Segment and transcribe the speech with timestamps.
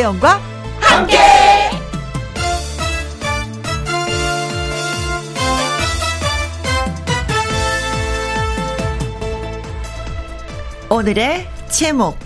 [0.00, 0.40] 김혜영과
[0.80, 1.18] 함께.
[10.88, 12.18] 오늘의 제목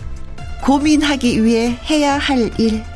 [0.62, 2.93] 고민하기 위해 해야 할 일.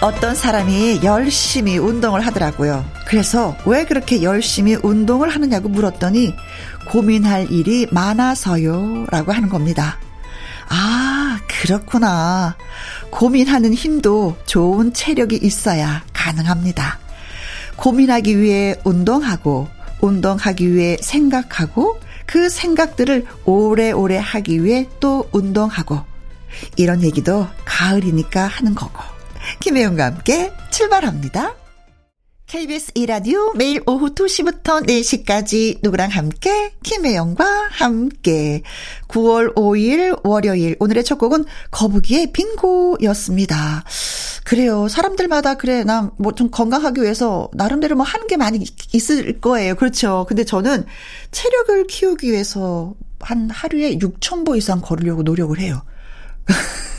[0.00, 2.84] 어떤 사람이 열심히 운동을 하더라고요.
[3.08, 6.36] 그래서 왜 그렇게 열심히 운동을 하느냐고 물었더니
[6.88, 9.06] 고민할 일이 많아서요.
[9.10, 9.98] 라고 하는 겁니다.
[10.68, 12.56] 아, 그렇구나.
[13.10, 17.00] 고민하는 힘도 좋은 체력이 있어야 가능합니다.
[17.74, 19.68] 고민하기 위해 운동하고,
[20.00, 26.00] 운동하기 위해 생각하고, 그 생각들을 오래오래 하기 위해 또 운동하고,
[26.76, 29.17] 이런 얘기도 가을이니까 하는 거고.
[29.60, 31.54] 김혜영과 함께 출발합니다.
[32.46, 38.62] KBS 이라디오 매일 오후 2시부터 4시까지 누구랑 함께 김혜영과 함께
[39.08, 43.84] 9월 5일 월요일 오늘의 첫 곡은 거북이의 빙고였습니다.
[44.44, 44.88] 그래요.
[44.88, 48.64] 사람들마다 그래 나 뭐 좀 건강하기 위해서 나름대로 뭐 하는 게 많이
[48.94, 49.74] 있을 거예요.
[49.74, 50.24] 그렇죠.
[50.26, 50.86] 근데 저는
[51.30, 55.82] 체력을 키우기 위해서 한 하루에 6,000보 이상 걸으려고 노력을 해요.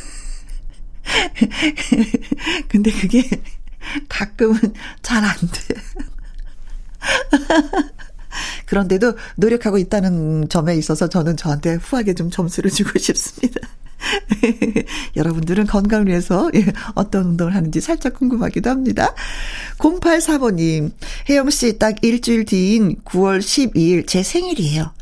[2.67, 3.23] 근데 그게
[4.07, 4.59] 가끔은
[5.01, 5.75] 잘 안 돼.
[8.67, 13.59] 그런데도 노력하고 있다는 점에 있어서 저는 저한테 후하게 좀 점수를 주고 싶습니다.
[15.17, 16.65] 여러분들은 건강을 위해서 예,
[16.95, 19.13] 어떤 운동을 하는지 살짝 궁금하기도 합니다.
[19.79, 20.91] 0845님,
[21.29, 24.93] 혜영씨 딱 일주일 뒤인 9월 12일 제 생일이에요.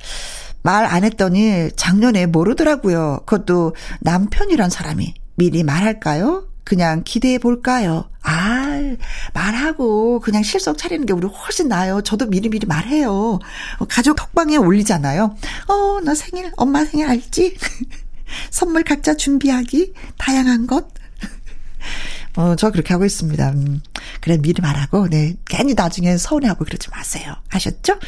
[0.64, 3.22] 말 안 했더니 작년에 모르더라고요.
[3.26, 5.14] 그것도 남편이란 사람이.
[5.38, 6.48] 미리 말할까요?
[6.64, 8.10] 그냥 기대해 볼까요?
[8.24, 8.96] 아,
[9.34, 12.02] 말하고 그냥 실속 차리는 게 우리 훨씬 나아요.
[12.02, 13.40] 저도 미리미리 말해요.
[13.88, 15.38] 가족 톡방에 올리잖아요.
[15.68, 17.56] 어, 나 생일, 엄마 생일 알지?
[18.50, 20.88] 선물 각자 준비하기, 다양한 것.
[22.36, 23.50] 어, 저 그렇게 하고 있습니다.
[23.52, 23.82] 음,
[24.20, 25.36] 그래, 미리 말하고, 네.
[25.46, 27.34] 괜히 나중에 서운해하고 그러지 마세요.
[27.50, 28.00] 아셨죠?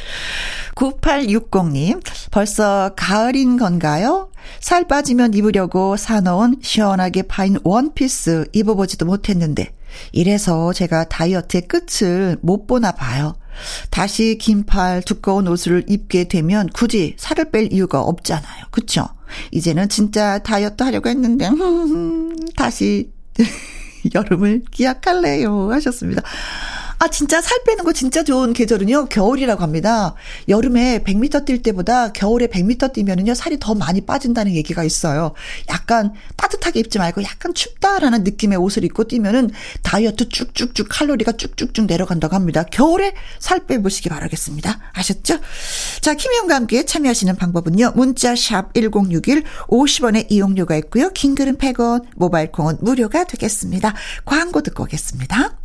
[0.75, 4.28] 9860님, 벌써 가을인 건가요?
[4.59, 9.73] 살 빠지면 입으려고 사놓은 시원하게 파인 원피스 입어보지도 못했는데,
[10.11, 13.35] 이래서 제가 다이어트의 끝을 못 보나 봐요.
[13.89, 18.65] 다시 긴팔 두꺼운 옷을 입게 되면 굳이 살을 뺄 이유가 없잖아요.
[18.71, 19.07] 그쵸?
[19.51, 21.49] 이제는 진짜 다이어트 하려고 했는데,
[22.55, 23.11] 다시
[24.13, 25.71] 여름을 기약할래요.
[25.71, 26.21] 하셨습니다.
[27.01, 30.15] 아, 진짜 살 빼는 거 진짜 좋은 계절은요, 겨울이라고 합니다.
[30.49, 35.33] 여름에 100m 뛸 때보다 겨울에 100m 뛰면은요, 살이 더 많이 빠진다는 얘기가 있어요.
[35.69, 39.49] 약간 따뜻하게 입지 말고 약간 춥다라는 느낌의 옷을 입고 뛰면은
[39.81, 42.63] 다이어트 쭉쭉쭉 칼로리가 쭉쭉쭉 내려간다고 합니다.
[42.63, 44.79] 겨울에 살 빼보시기 바라겠습니다.
[44.91, 45.39] 아셨죠?
[46.01, 52.51] 자, 김희영과 함께 참여하시는 방법은요, 문자 샵 1061, 50원의 이용료가 있고요, 긴 글은 100원, 모바일
[52.51, 53.93] 콩은 무료가 되겠습니다.
[54.25, 55.58] 광고 듣고 오겠습니다.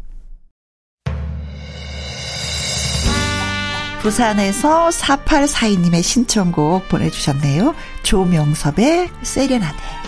[4.04, 7.74] 부산에서 4842님의 신청곡 보내주셨네요.
[8.02, 10.03] 조명섭의 세레나데.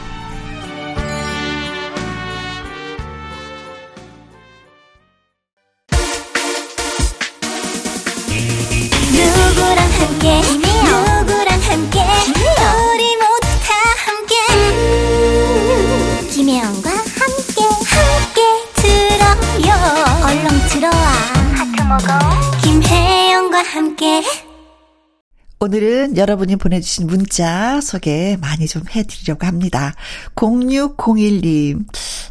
[25.67, 29.95] 오늘은 여러분이 보내주신 문자 소개 많이 좀 해드리려고 합니다.
[30.37, 31.85] 0601님,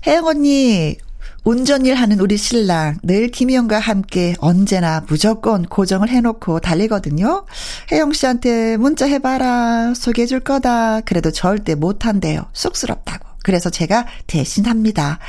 [0.08, 0.96] 혜영 언니,
[1.44, 7.46] 운전일 하는 우리 신랑 늘 김희영과 함께 언제나 무조건 고정을 해놓고 달리거든요.
[7.92, 11.02] 혜영 씨한테 문자 해봐라 소개해줄 거다.
[11.02, 12.46] 그래도 절대 못한대요.
[12.54, 13.28] 쑥스럽다고.
[13.44, 15.20] 그래서 제가 대신합니다.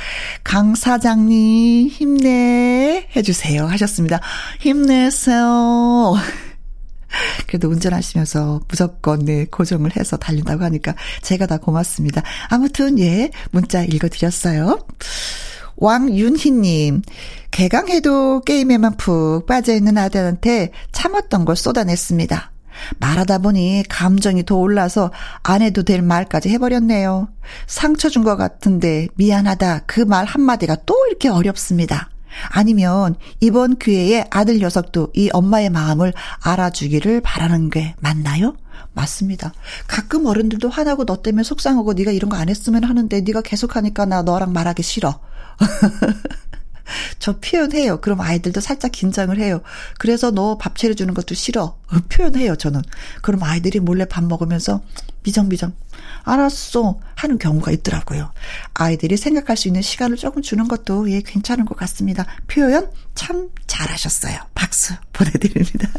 [0.45, 4.21] 강 사장님 힘내 해주세요 하셨습니다.
[4.61, 6.15] 힘내세요.
[7.47, 12.21] 그래도 운전하시면서 무조건 네 고정을 해서 달린다고 하니까 제가 다 고맙습니다.
[12.49, 14.79] 아무튼 예 문자 읽어드렸어요.
[15.77, 17.03] 왕윤희님,
[17.51, 22.51] 개강해도 게임에만 푹 빠져있는 아들한테 참았던 걸 쏟아냈습니다.
[22.99, 25.11] 말하다 보니 감정이 더 올라서
[25.43, 27.27] 안 해도 될 말까지 해버렸네요.
[27.67, 32.09] 상처 준 것 같은데 미안하다 그 말 한마디가 또 이렇게 어렵습니다.
[32.49, 38.55] 아니면 이번 기회에 아들 녀석도 이 엄마의 마음을 알아주기를 바라는 게 맞나요?
[38.93, 39.53] 맞습니다.
[39.87, 44.05] 가끔 어른들도 화나고 너 때문에 속상하고 네가 이런 거 안 했으면 하는데 네가 계속 하니까
[44.05, 45.19] 나 너랑 말하기 싫어.
[47.19, 47.99] 저 표현해요.
[47.99, 49.61] 그럼 아이들도 살짝 긴장을 해요.
[49.99, 51.77] 그래서 너 밥 차려주는 것도 싫어.
[52.09, 52.81] 표현해요, 저는.
[53.21, 54.81] 그럼 아이들이 몰래 밥 먹으면서
[55.23, 55.73] 미정미정,
[56.27, 56.99] 알았어.
[57.15, 58.31] 하는 경우가 있더라고요.
[58.73, 62.25] 아이들이 생각할 수 있는 시간을 조금 주는 것도 예, 괜찮은 것 같습니다.
[62.47, 64.37] 표현 참 잘하셨어요.
[64.53, 65.89] 박수 보내드립니다.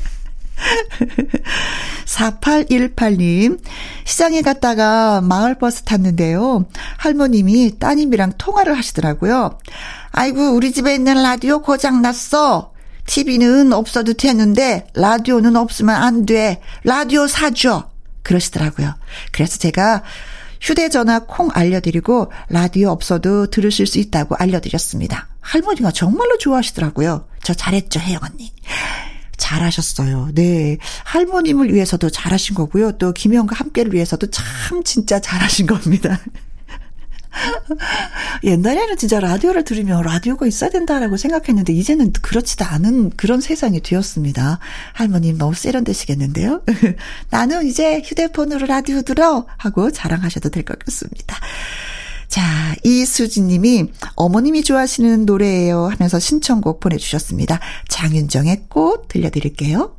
[2.06, 3.60] 4818님,
[4.04, 6.66] 시장에 갔다가 마을버스 탔는데요.
[6.96, 9.58] 할머님이 따님이랑 통화를 하시더라고요.
[10.10, 12.72] 아이고, 우리 집에 있는 라디오 고장났어.
[13.06, 16.60] TV는 없어도 되는데, 라디오는 없으면 안 돼.
[16.84, 17.90] 라디오 사줘.
[18.28, 18.94] 그러시더라고요.
[19.32, 20.04] 그래서 제가
[20.60, 25.28] 휴대전화 콩 알려드리고, 라디오 없어도 들으실 수 있다고 알려드렸습니다.
[25.40, 27.26] 할머니가 정말로 좋아하시더라고요.
[27.42, 28.52] 저 잘했죠, 혜영 언니.
[29.38, 30.30] 잘하셨어요.
[30.34, 30.76] 네.
[31.04, 32.98] 할머님을 위해서도 잘하신 거고요.
[32.98, 36.20] 또 김영과 함께를 위해서도 참 진짜 잘하신 겁니다.
[38.44, 44.58] 옛날에는 진짜 라디오를 들으면 라디오가 있어야 된다라고 생각했는데 이제는 그렇지도 않은 그런 세상이 되었습니다.
[44.92, 46.62] 할머님 너무 세련되시겠는데요?
[47.30, 51.36] 나는 이제 휴대폰으로 라디오 들어 하고 자랑하셔도 될 것 같습니다.
[52.28, 57.58] 자, 이수진 님이 어머님이 좋아하시는 노래예요 하면서 신청곡 보내주셨습니다.
[57.88, 59.97] 장윤정의 꽃 들려드릴게요.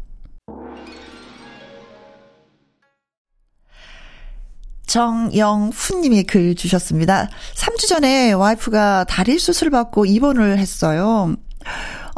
[4.90, 7.30] 정영훈 님이 글 주셨습니다.
[7.54, 11.36] 3주 전에 와이프가 다리 수술 받고 입원을 했어요.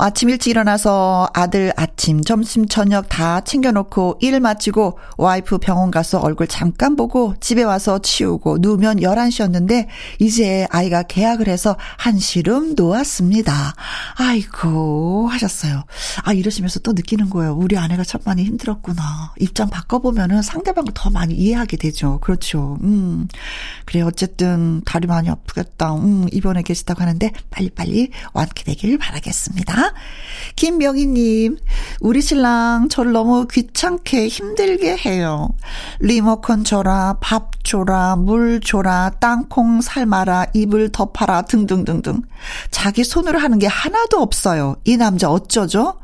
[0.04, 6.48] 아침 일찍 일어나서 아들 아침, 점심, 저녁 다 챙겨놓고 일 마치고 와이프 병원 가서 얼굴
[6.48, 9.86] 잠깐 보고 집에 와서 치우고 누우면 11시였는데
[10.18, 13.76] 이제 아이가 계약을 해서 한시름 놓았습니다.
[14.16, 15.84] 아이고 하셨어요.
[16.24, 17.54] 아 이러시면서 또 느끼는 거예요.
[17.54, 19.36] 우리 아내가 참 많이 힘들었구나.
[19.40, 22.20] 입장 바꿔보면은 상대방을 더 많이 이해하게 되죠.
[22.22, 22.80] 그렇죠.
[22.82, 23.28] 음.
[23.86, 25.94] 그래 어쨌든 다리 많이 아프겠다.
[25.94, 29.91] 음 입원해 계시다고 하는데 빨리빨리 완쾌되길 바라겠습니다.
[30.56, 31.58] 김명희님,
[32.02, 35.50] 우리 신랑 저를 너무 귀찮게 힘들게 해요.
[36.00, 42.22] 리모컨 줘라, 밥 줘라, 물 줘라, 땅콩 삶아라, 이불 덮어라, 등등등등.
[42.70, 44.76] 자기 손으로 하는 게 하나도 없어요.
[44.84, 46.00] 이 남자 어쩌죠?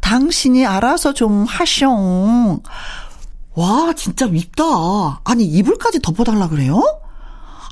[0.00, 2.60] 당신이 알아서 좀 하숑.
[3.54, 4.64] 와, 진짜 밉다.
[5.24, 6.82] 아니, 이불까지 덮어달라 그래요?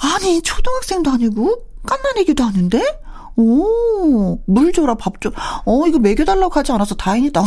[0.00, 3.01] 아니, 초등학생도 아니고, 깐난애기도 하는데?
[3.36, 5.30] 오, 물 줘라, 밥 줘.
[5.64, 7.42] 어, 이거 먹여달라고 하지 않아서 다행이다.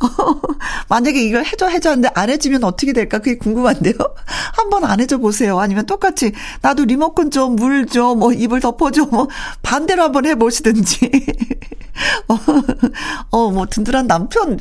[0.00, 0.40] 어,
[0.88, 3.94] 만약에 이걸 해줘 해줘 하는데 안 해주면 어떻게 될까 그게 궁금한데요.
[4.56, 5.58] 한번 안 해줘 보세요.
[5.58, 9.28] 아니면 똑같이 나도 리모컨 좀물 줘, 뭐 입을 덮어줘, 뭐
[9.62, 11.10] 반대로 한번 해보시든지.
[12.28, 12.38] 어,
[13.30, 14.58] 어, 뭐 든든한 남편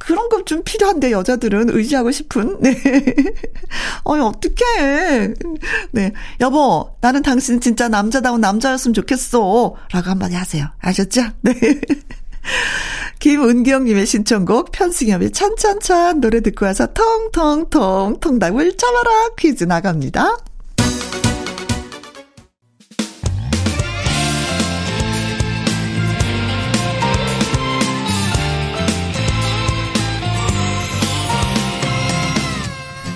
[0.00, 2.58] 그런 것 좀 필요한데 여자들은 의지하고 싶은.
[2.60, 2.74] 네.
[4.02, 5.34] 어이 어떡해.
[5.92, 6.12] 네.
[6.40, 9.76] 여보, 나는 당신 진짜 남자다운 남자였으면 좋겠어.
[9.92, 10.66] 라고 한마디 하세요.
[10.80, 11.22] 아셨죠?
[11.42, 11.52] 네.
[13.20, 20.38] 김은경님의 신청곡 편승엽의 찬찬찬 노래 듣고 와서 통통통 통닭을 잡아라 퀴즈 나갑니다.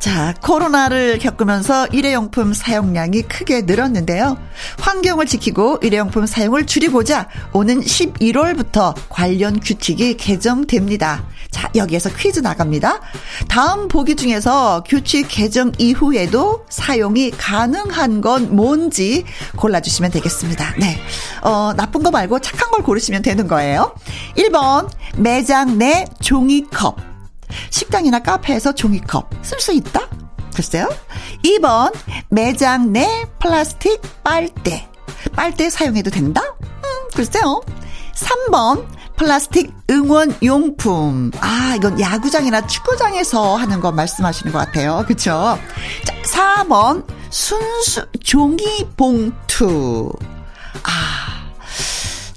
[0.00, 4.38] 자, 코로나를 겪으면서 일회용품 사용량이 크게 늘었는데요.
[4.78, 11.22] 환경을 지키고 일회용품 사용을 줄이고자 오는 11월부터 관련 규칙이 개정됩니다.
[11.50, 13.02] 자, 여기에서 퀴즈 나갑니다.
[13.48, 19.26] 다음 보기 중에서 규칙 개정 이후에도 사용이 가능한 건 뭔지
[19.56, 20.76] 골라주시면 되겠습니다.
[20.78, 20.98] 네.
[21.42, 23.94] 어, 나쁜 거 말고 착한 걸 고르시면 되는 거예요.
[24.38, 24.88] 1번,
[25.18, 27.09] 매장 내 종이컵.
[27.70, 30.08] 식당이나 카페에서 종이컵 쓸 수 있다?
[30.54, 30.88] 글쎄요.
[31.44, 31.94] 2번
[32.28, 34.88] 매장 내 플라스틱 빨대.
[35.34, 36.42] 빨대 사용해도 된다?
[36.62, 37.60] 음, 글쎄요.
[38.14, 41.30] 3번 플라스틱 응원 용품.
[41.40, 45.04] 아, 이건 야구장이나 축구장에서 하는 거 말씀하시는 것 같아요.
[45.06, 45.58] 그쵸?
[46.04, 50.10] 자, 4번 순수 종이 봉투.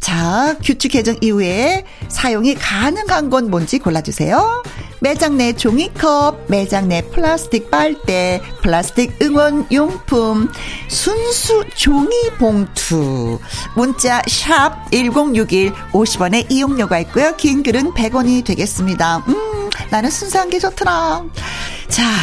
[0.03, 4.63] 아, 자, 규칙 개정 이후에 사용이 가능한 건 뭔지 골라주세요.
[4.99, 10.49] 매장 내 종이컵, 매장 내 플라스틱 빨대, 플라스틱 응원 용품,
[10.89, 13.39] 순수 종이 봉투.
[13.75, 17.35] 문자 샵 1061, 50원의 이용료가 있고요.
[17.37, 19.23] 긴 글은 100원이 되겠습니다.
[19.27, 21.23] 음, 나는 순수한 게 좋더라.
[21.89, 22.03] 자.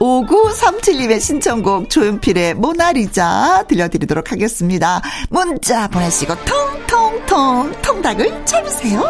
[0.00, 5.02] 5937님의 신청곡 조윤필의 모나리자 들려드리도록 하겠습니다.
[5.28, 9.02] 문자 보내시고 통통통 통닭을 쳐주세요.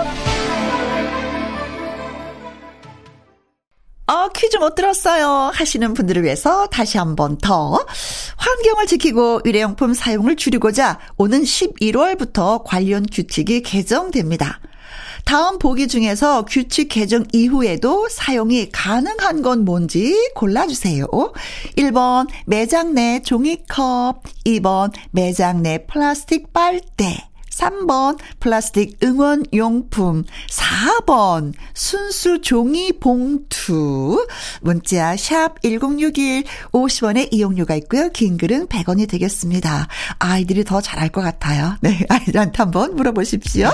[4.06, 5.50] 어, 퀴즈 못 들었어요.
[5.54, 7.84] 하시는 분들을 위해서 다시 한 번 더.
[8.36, 14.60] 환경을 지키고 일회용품 사용을 줄이고자 오는 11월부터 관련 규칙이 개정됩니다.
[15.24, 21.06] 다음 보기 중에서 규칙 개정 이후에도 사용이 가능한 건 뭔지 골라주세요.
[21.76, 32.40] 1번 매장 내 종이컵, 2번 매장 내 플라스틱 빨대, 3번 플라스틱 응원 용품, 4번 순수
[32.40, 34.26] 종이 봉투,
[34.60, 38.10] 문자 샵 1061, 50원의 이용료가 있고요.
[38.10, 39.86] 긴 글은 100원이 되겠습니다.
[40.18, 41.76] 아이들이 더 잘할 것 같아요.
[41.80, 43.70] 네, 아이들한테 한번 물어보십시오.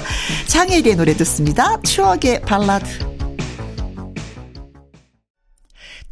[0.46, 1.80] 장혜리의 노래 듣습니다.
[1.82, 3.20] 추억의 발라드.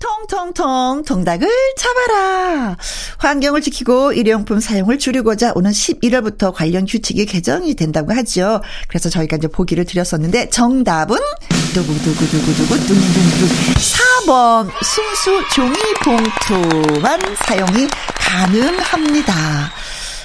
[0.00, 2.76] 통통통 통닭을 잡아라.
[3.18, 8.62] 환경을 지키고 일회용품 사용을 줄이고자 오는 11월부터 관련 규칙이 개정이 된다고 하죠.
[8.88, 11.18] 그래서 저희가 이제 보기를 드렸었는데 정답은
[11.74, 13.48] 두구두구두구두구 둥둥둥
[14.26, 19.34] 4번 순수 종이 봉투만 사용이 가능합니다.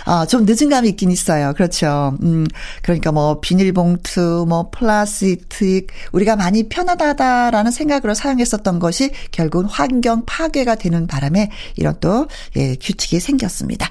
[0.05, 1.53] 어, 좀 늦은 감이 있긴 있어요.
[1.53, 2.17] 그렇죠.
[2.23, 2.45] 음,
[2.81, 11.07] 그러니까 뭐 비닐봉투, 뭐 플라스틱, 우리가 많이 편하다라는 생각으로 사용했었던 것이 결국은 환경 파괴가 되는
[11.07, 13.89] 바람에 이런 또, 예, 규칙이 생겼습니다.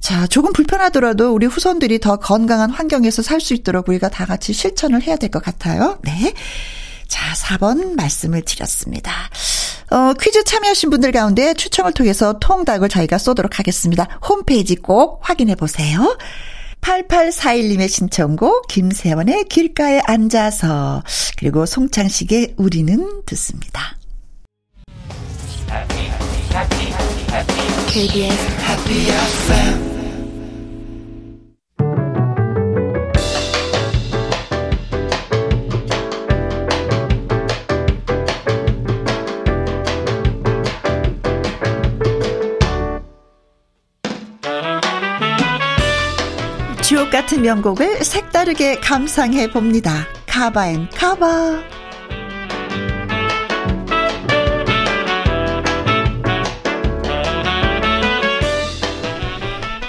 [0.00, 5.02] 자, 조금 불편하더라도 우리 후손들이 더 건강한 환경에서 살 수 있도록 우리가 다 같이 실천을
[5.02, 5.98] 해야 될 것 같아요.
[6.02, 6.32] 네.
[7.08, 9.12] 자, 4번 말씀을 드렸습니다.
[9.90, 14.08] 어, 퀴즈 참여하신 분들 가운데 추첨을 통해서 통닭을 저희가 쏘도록 하겠습니다.
[14.28, 16.16] 홈페이지 꼭 확인해 보세요.
[16.80, 21.02] 8841님의 신청곡 김세원의 길가에 앉아서
[21.36, 23.96] 그리고 송창식의 우리는 듣습니다.
[27.88, 29.95] KBS Happy FM
[47.16, 50.06] 같은 명곡을 색다르게 감상해 봅니다.
[50.26, 51.62] 카바앤 카바.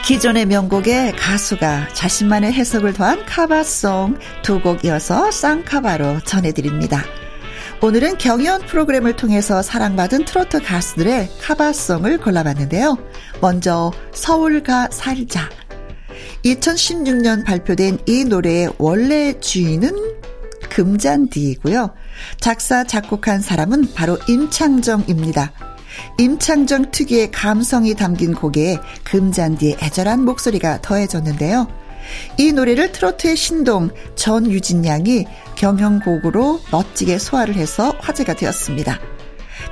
[0.05, 7.03] 기존의 명곡에 가수가 자신만의 해석을 더한 카바송 두 곡 이어서 쌍카바로 전해드립니다.
[7.81, 12.97] 오늘은 경연 프로그램을 통해서 사랑받은 트로트 가수들의 카바송을 골라봤는데요.
[13.41, 15.49] 먼저 서울가 살자
[16.43, 19.91] 2016년 발표된 이 노래의 원래 주인은
[20.69, 21.93] 금잔디이고요.
[22.39, 25.51] 작사, 작곡한 사람은 바로 임창정입니다.
[26.19, 31.67] 임창정 특유의 감성이 담긴 곡에 금잔디의 애절한 목소리가 더해졌는데요.
[32.37, 35.25] 이 노래를 트로트의 신동 전유진 양이
[35.55, 38.99] 경영곡으로 멋지게 소화를 해서 화제가 되었습니다.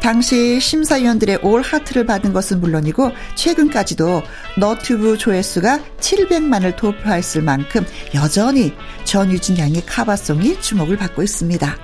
[0.01, 4.23] 당시 심사위원들의 올 하트를 받은 것은 물론이고 최근까지도
[4.59, 8.73] 너튜브 조회수가 700만을 돌파했을 만큼 여전히
[9.03, 11.77] 전유진 양의 카바송이 주목을 받고 있습니다.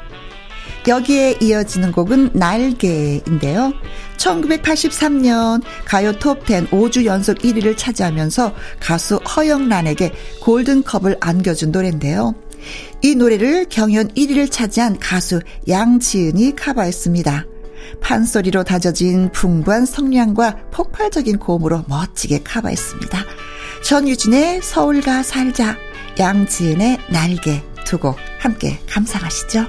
[0.88, 3.74] 여기에 이어지는 곡은 날개인데요.
[4.18, 12.34] 1983년 가요 톱10 5주 연속 1위를 차지하면서 가수 허영란에게 골든컵을 안겨준 노래인데요.
[13.02, 17.46] 이 노래를 경연 1위를 차지한 가수 양지은이 카바했습니다.
[18.02, 23.20] 판소리로 다져진 풍부한 성량과 폭발적인 고음으로 멋지게 카바했습니다.
[23.84, 25.78] 전유진의 서울가 살자,
[26.20, 29.66] 양지은의 날개 두 곡 함께 감상하시죠.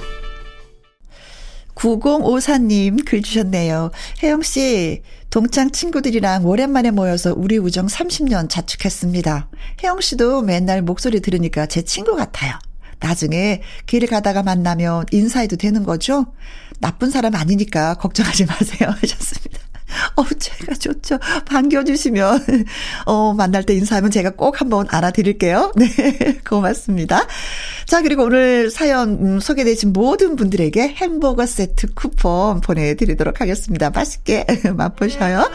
[1.74, 3.90] 9054님 글 주셨네요.
[4.22, 9.48] 혜영 씨, 동창 친구들이랑 오랜만에 모여서 우리 우정 30년 자축했습니다.
[9.82, 12.52] 혜영 씨도 맨날 목소리 들으니까 제 친구 같아요.
[13.00, 16.26] 나중에 길 가다가 만나면 인사해도 되는 거죠?
[16.82, 18.90] 나쁜 사람 아니니까 걱정하지 마세요.
[19.00, 19.60] 하셨습니다.
[20.16, 21.18] 어, 제가 좋죠.
[21.46, 22.40] 반겨주시면,
[23.06, 25.72] 어, 만날 때 인사하면 제가 꼭 한번 알아드릴게요.
[25.76, 27.26] 네, 고맙습니다.
[27.86, 33.90] 자, 그리고 오늘 사연 음, 소개되신 모든 분들에게 햄버거 세트 쿠폰 보내드리도록 하겠습니다.
[33.90, 35.50] 맛있게 맛보셔요.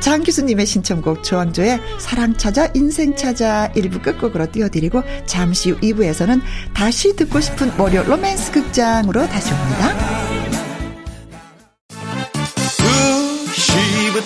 [0.00, 6.40] 장기수님의 신청곡 조원조의 사랑 찾아 인생 찾아 1부 끝곡으로 띄워드리고 잠시 후 2부에서는
[6.74, 10.45] 다시 듣고 싶은 월요 로맨스 극장으로 다시 옵니다.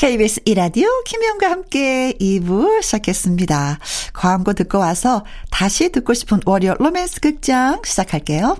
[0.00, 3.78] KBS 이라디오 김혜영과 함께 2부 시작했습니다.
[4.14, 8.56] 광고 듣고 와서 다시 듣고 싶은 월요 로맨스 극장 시작할게요.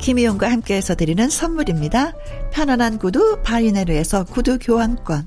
[0.00, 2.14] 김희용과 함께해서 드리는 선물입니다.
[2.54, 5.26] 편안한 구두 바이네르에서 구두 교환권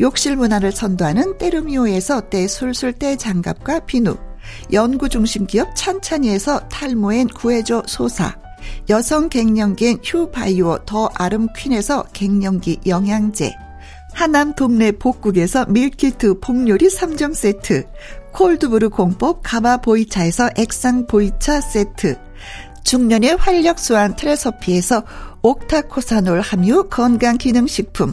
[0.00, 4.16] 욕실 문화를 선도하는 때르미오에서 때술술 때장갑과 비누,
[4.72, 8.36] 연구 중심 기업 찬찬이에서 탈모엔 구해줘 소사,
[8.88, 13.52] 여성 갱년기엔 휴바이오 더 아름퀸에서 갱년기 영양제,
[14.14, 17.84] 하남 동네 복국에서 밀키트 복요리 3점 세트,
[18.32, 22.16] 콜드브루 공법 가마 보이차에서 액상 보이차 세트,
[22.84, 25.02] 중년의 활력 수한 트레서피에서
[25.42, 28.12] 옥타코사놀 함유 건강기능식품,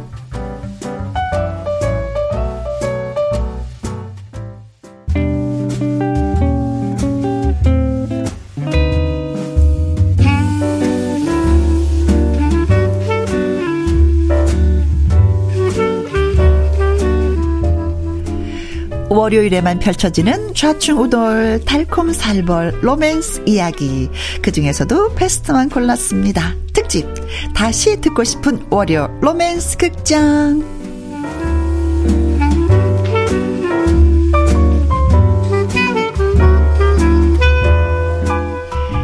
[19.11, 24.09] 월요일에만 펼쳐지는 좌충우돌 달콤살벌 로맨스 이야기.
[24.41, 26.55] 그 중에서도 베스트만 골랐습니다.
[26.73, 27.05] 특집
[27.53, 30.63] 다시 듣고 싶은 월요 로맨스 극장.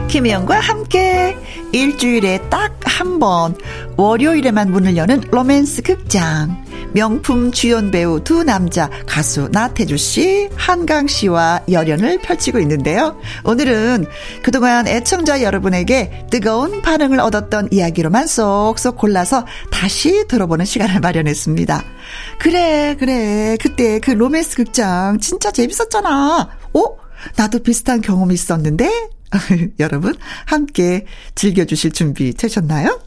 [0.07, 1.37] 김혜영과 함께
[1.73, 3.55] 일주일에 딱 한 번
[3.97, 6.63] 월요일에만 문을 여는 로맨스 극장
[6.97, 13.21] 명품 주연 배우 두 남자 가수 나태주 씨, 한강 씨와 열연을 펼치고 있는데요.
[13.43, 14.07] 오늘은
[14.41, 21.83] 그동안 애청자 여러분에게 뜨거운 반응을 얻었던 이야기로만 쏙쏙 골라서 다시 들어보는 시간을 마련했습니다.
[22.39, 23.57] 그래, 그래.
[23.61, 26.49] 그때 그 로맨스 극장 진짜 재밌었잖아.
[26.73, 26.97] 어?
[27.35, 28.89] 나도 비슷한 경험이 있었는데?
[29.79, 31.05] 여러분, 함께
[31.35, 32.99] 즐겨주실 준비 되셨나요?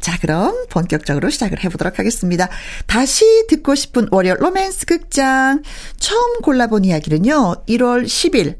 [0.00, 2.48] 자, 그럼 본격적으로 시작을 해보도록 하겠습니다.
[2.86, 5.62] 다시 듣고 싶은 월요 로맨스 극장.
[5.98, 8.56] 처음 골라본 이야기는요, 1월 10일,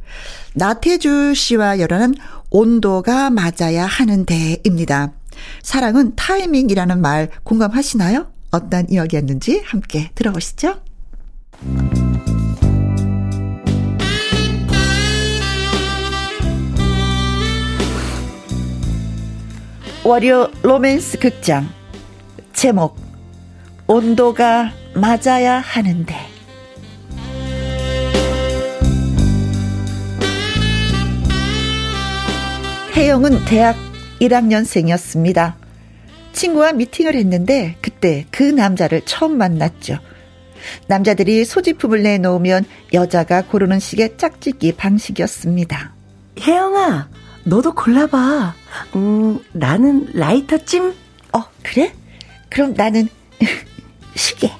[0.54, 2.14] 나태주 씨와 열하는
[2.50, 5.12] 온도가 맞아야 하는데입니다.
[5.62, 8.32] 사랑은 타이밍이라는 말 공감하시나요?
[8.50, 10.80] 어떤 이야기였는지 함께 들어보시죠.
[20.06, 21.68] 월요 로맨스 극장
[22.52, 22.96] 제목
[23.88, 26.14] 온도가 맞아야 하는데
[32.94, 33.74] 혜영은 대학
[34.20, 35.54] 1학년생이었습니다.
[36.32, 39.98] 친구와 미팅을 했는데 그때 그 남자를 처음 만났죠.
[40.86, 45.94] 남자들이 소지품을 내놓으면 여자가 고르는 식의 짝짓기 방식이었습니다.
[46.42, 47.08] 혜영아,
[47.46, 48.54] 너도 골라봐.
[48.96, 50.92] 음, 나는 라이터 찜.
[51.32, 51.92] 어, 그래?
[52.50, 53.08] 그럼 나는
[54.16, 54.50] 시계.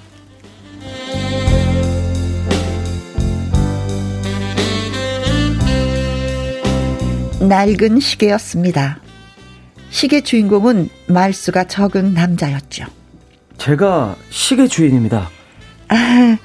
[7.40, 8.99] 낡은 시계였습니다.
[9.90, 12.87] 시계 주인공은 말수가 적은 남자였죠.
[13.59, 15.31] 제가 시계 주인입니다.
[15.88, 16.37] 아,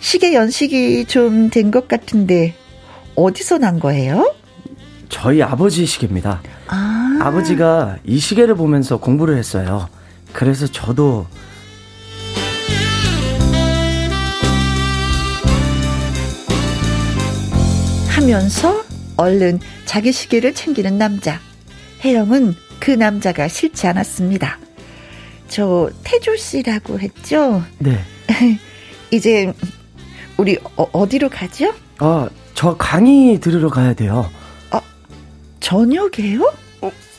[0.00, 2.54] 시계 연식이 좀 된 것 같은데
[3.14, 4.34] 어디서 난 거예요?
[5.12, 6.40] 저희 아버지 시계입니다.
[6.68, 7.18] 아.
[7.20, 9.88] 아버지가 이 시계를 보면서 공부를 했어요.
[10.32, 11.26] 그래서 저도
[18.08, 18.82] 하면서
[19.18, 21.38] 얼른 자기 시계를 챙기는 남자.
[22.02, 24.58] 혜영은 그 남자가 싫지 않았습니다.
[25.46, 27.62] 저 태조 씨라고 했죠?
[27.78, 28.00] 네.
[29.12, 29.52] 이제
[30.38, 31.74] 우리 어, 디로 가죠?
[31.98, 34.30] 아, 저 강의 들으러 가야 돼요.
[35.62, 36.52] 저녁에요?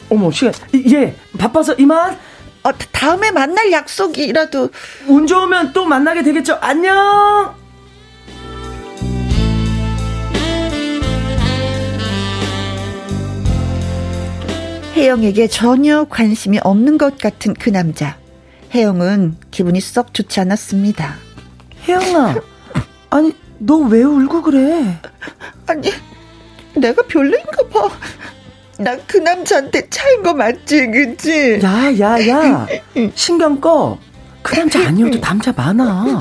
[0.10, 0.54] 어머, 시간.
[0.92, 2.20] 예, 바빠서 이만.
[2.64, 4.70] 어, 다음에 만날 약속이라도
[5.08, 6.58] 운 좋으면 또 만나게 되겠죠.
[6.62, 7.56] 안녕.
[14.96, 18.18] 혜영에게 전혀 관심이 없는 것 같은 그 남자.
[18.74, 21.16] 혜영은 기분이 썩 좋지 않았습니다.
[21.88, 22.36] 혜영아,
[23.10, 25.00] 아니 너 왜 울고 그래?
[25.68, 25.90] 아니,
[26.76, 27.90] 내가 별로인가 봐.
[28.80, 31.60] 나그 남자한테 차인 거 맞지, 그치?
[31.64, 32.68] 야, 야, 야.
[33.16, 33.98] 신경 꺼.
[34.42, 36.20] 그 남자 아니어도 남자 많아.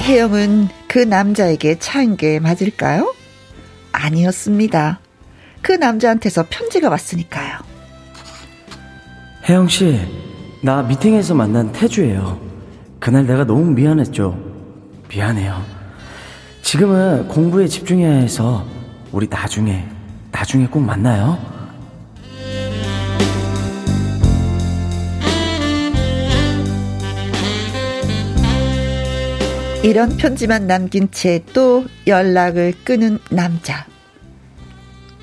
[0.00, 3.14] 혜영은 그 남자에게 차인 게 맞을까요?
[3.92, 5.00] 아니었습니다.
[5.60, 7.58] 그 남자한테서 편지가 왔으니까요.
[9.48, 10.00] 혜영 씨,
[10.62, 12.40] 나 미팅에서 만난 태주예요.
[13.00, 14.38] 그날 내가 너무 미안했죠.
[15.08, 15.62] 미안해요.
[16.62, 18.66] 지금은 공부에 집중해야 해서
[19.12, 19.86] 우리 나중에
[20.30, 21.38] 나중에 꼭 만나요.
[29.82, 33.86] 이런 편지만 남긴 채 또 연락을 끊은 남자.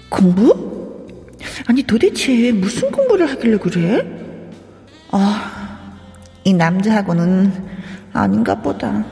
[0.10, 1.06] 공부?
[1.68, 4.04] 아니 도대체 무슨 공부를 하길래 그래?
[5.12, 5.65] 아,
[6.48, 7.52] 이 남자하고는
[8.14, 9.04] 아닌가 보다.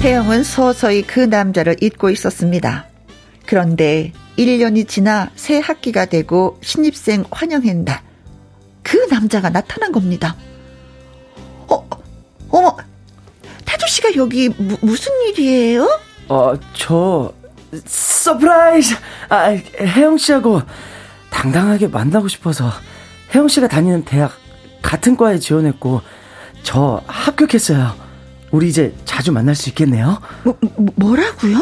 [0.00, 2.86] 혜영은 서서히 그 남자를 잊고 있었습니다.
[3.46, 8.00] 그런데 1년이 지나 새 학기가 되고 신입생 환영회 날,
[8.84, 10.36] 그 남자가 나타난 겁니다.
[11.66, 11.84] 어,
[12.50, 12.76] 어머,
[13.64, 15.88] 태주 씨가 여기 무, 무슨 일이에요?
[16.28, 17.32] 어, 저
[17.84, 18.94] surprise.
[19.28, 20.62] 아, 혜영 씨하고
[21.30, 22.70] 당당하게 만나고 싶어서
[23.34, 24.32] 혜영 씨가 다니는 대학
[24.82, 26.02] 같은 과에 지원했고
[26.62, 27.94] 저 합격했어요.
[28.50, 30.20] 우리 이제 자주 만날 수 있겠네요.
[30.44, 31.58] 뭐, 뭐 뭐라고요?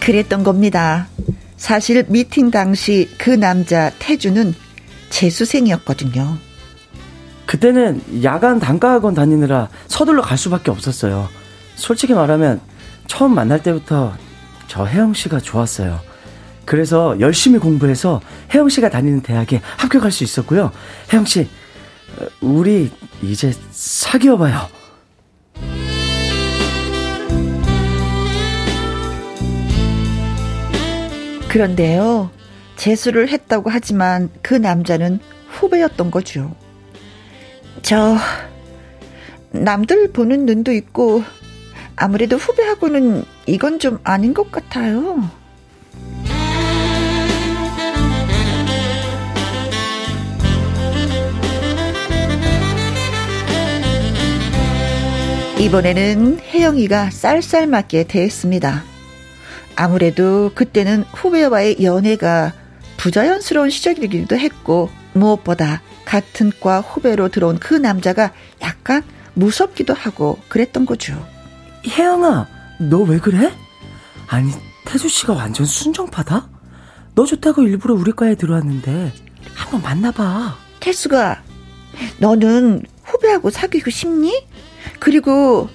[0.00, 1.08] 그랬던 겁니다.
[1.58, 4.54] 사실 미팅 당시 그 남자 태주는
[5.10, 6.38] 재수생이었거든요.
[7.48, 11.30] 그때는 야간 단과학원 다니느라 서둘러 갈 수밖에 없었어요.
[11.76, 12.60] 솔직히 말하면
[13.06, 14.12] 처음 만날 때부터
[14.66, 15.98] 저 혜영 씨가 좋았어요.
[16.66, 18.20] 그래서 열심히 공부해서
[18.52, 20.72] 혜영 씨가 다니는 대학에 합격할 수 있었고요.
[21.10, 21.48] 혜영 씨,
[22.20, 22.90] 어, 우리
[23.22, 24.68] 이제 사귀어봐요.
[31.48, 32.28] 그런데요,
[32.76, 36.54] 재수를 했다고 하지만 그 남자는 후배였던 거죠.
[37.82, 38.16] 저,
[39.50, 41.22] 남들 보는 눈도 있고,
[41.96, 45.28] 아무래도 후배하고는 이건 좀 아닌 것 같아요.
[55.58, 58.84] 이번에는 혜영이가 쌀쌀맞게 대했습니다.
[59.74, 62.52] 아무래도 그때는 후배와의 연애가
[62.96, 69.02] 부자연스러운 시절이기도 했고 무엇보다 같은 과 후배로 들어온 그 남자가 약간
[69.34, 71.14] 무섭기도 하고 그랬던 거죠.
[71.86, 72.46] 혜영아,
[72.80, 73.52] 너 왜 그래?
[74.28, 74.50] 아니,
[74.84, 76.48] 태주 씨가 완전 순정파다?
[77.14, 79.12] 너 좋다고 일부러 우리 과에 들어왔는데
[79.54, 80.56] 한번 만나봐.
[80.80, 81.42] 태수가
[82.18, 84.46] 너는 후배하고 사귀고 싶니?
[85.00, 85.68] 그리고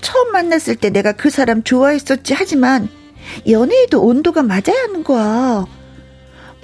[0.00, 2.88] 처음 만났을 때 내가 그 사람 좋아했었지 하지만
[3.48, 5.66] 연애에도 온도가 맞아야 하는 거야.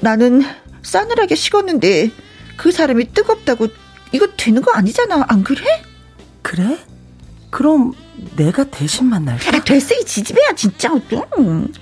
[0.00, 0.42] 나는
[0.82, 2.10] 싸늘하게 식었는데
[2.56, 3.68] 그 사람이 뜨겁다고
[4.12, 5.24] 이거 되는 거 아니잖아.
[5.28, 5.62] 안 그래?
[6.42, 6.78] 그래?
[7.50, 7.92] 그럼
[8.36, 9.56] 내가 대신 만날까?
[9.56, 10.92] 아, 됐어 이 지지배야 진짜.
[11.38, 11.72] 음.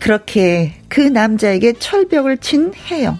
[0.00, 3.18] 그렇게 그 남자에게 철벽을 친 혜영.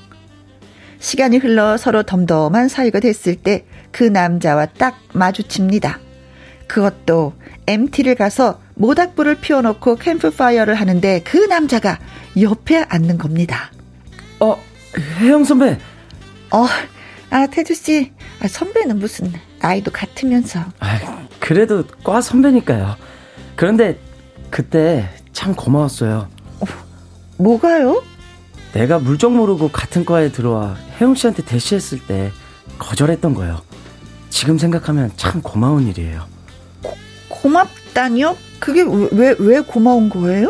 [1.00, 3.64] 시간이 흘러 서로 덤덤한 사이가 됐을 때
[3.96, 6.00] 그 남자와 딱 마주칩니다.
[6.66, 7.32] 그것도
[7.66, 11.98] MT를 가서 모닥불을 피워놓고 캠프파이어를 하는데 그 남자가
[12.38, 13.70] 옆에 앉는 겁니다.
[15.18, 15.78] 혜영 선배.
[16.50, 16.66] 어,
[17.30, 18.12] 아, 태주씨.
[18.40, 20.60] 아, 선배는 무슨, 나이도 같으면서.
[20.78, 22.96] 아, 그래도 과 선배니까요.
[23.54, 23.98] 그런데,
[24.50, 26.28] 그때 참 고마웠어요.
[26.60, 26.64] 어,
[27.38, 28.02] 뭐가요?
[28.72, 32.30] 내가 물정 모르고 같은 과에 들어와 혜영 씨한테 대시했을 때
[32.78, 33.65] 거절했던 거예요.
[34.30, 36.26] 지금 생각하면 참 고마운 일이에요.
[36.82, 36.96] 고,
[37.28, 38.36] 고맙다니요?
[38.60, 40.48] 그게 왜, 왜 고마운 거예요?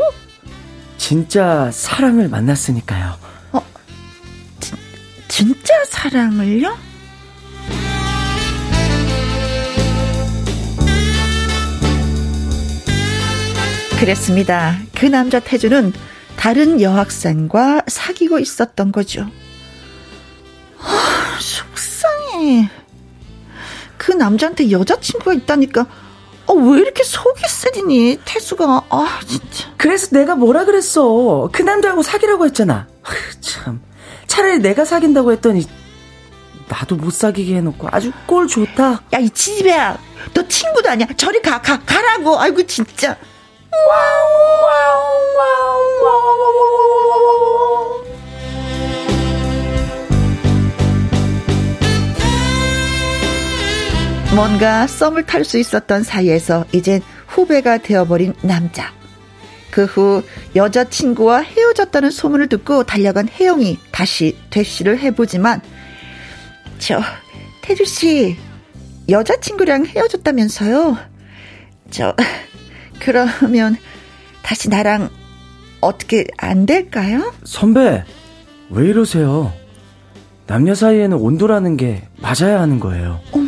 [0.97, 3.15] 진짜 사랑을 만났으니까요.
[3.53, 3.63] 어,
[4.61, 4.73] 지,
[5.29, 6.77] 진짜 사랑을요?
[13.99, 14.79] 그랬습니다.
[14.95, 15.93] 그 남자 태주는
[16.37, 19.27] 다른 여학생과 사귀고 있었던 거죠.
[20.79, 22.69] 아, 속상해.
[24.07, 25.85] 그 남자한테 여자친구가 있다니까
[26.47, 28.83] 어, 왜 이렇게 속이 쓰리니, 태수가.
[28.89, 29.69] 아, 진짜.
[29.77, 31.49] 그래서 내가 뭐라 그랬어.
[31.51, 32.87] 그 남자하고 사귀라고 했잖아.
[33.41, 33.83] 참.
[34.29, 35.67] 차라리 내가 사귄다고 했더니,
[36.69, 39.03] 나도 못 사귀게 해놓고 아주 꼴 좋다.
[39.13, 39.99] 야, 이 지지배야.
[40.35, 41.09] 너 친구도 아니야.
[41.17, 42.39] 저리 가, 가, 가라고.
[42.39, 43.17] 아이고, 진짜.
[43.73, 45.03] 와우, 와우,
[45.37, 46.96] 와우, 와우,
[54.37, 58.93] 뭔가 썸을 탈 수 있었던 사이에서 이젠 후배가 되어버린 남자.
[59.71, 60.23] 그 후
[60.55, 65.61] 여자친구와 헤어졌다는 소문을 듣고 달려간 혜영이 다시 대시를 해보지만
[66.79, 67.01] 저
[67.63, 68.37] 태주씨
[69.09, 70.99] 여자친구랑 헤어졌다면서요?
[71.91, 72.15] 저
[73.01, 73.77] 그러면
[74.43, 75.09] 다시 나랑
[75.81, 77.33] 어떻게 안 될까요?
[77.45, 78.05] 선배
[78.71, 79.53] 왜 이러세요?
[80.47, 83.21] 남녀 사이에는 온도라는 게 맞아야 하는 거예요.
[83.33, 83.46] 어머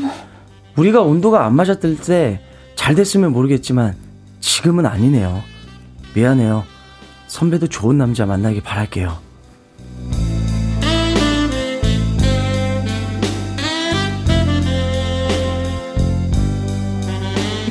[0.78, 3.96] 우리가 온도가 안 맞았을 때 잘 됐으면 모르겠지만
[4.40, 5.42] 지금은 아니네요.
[6.14, 6.64] 미안해요.
[7.26, 9.18] 선배도 좋은 남자 만나길 바랄게요.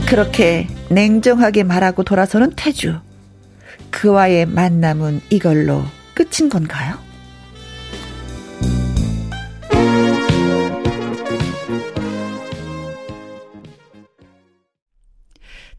[0.08, 3.00] 그렇게 냉정하게 말하고 돌아서는 태주.
[3.90, 6.96] 그와의 만남은 이걸로 끝인 건가요?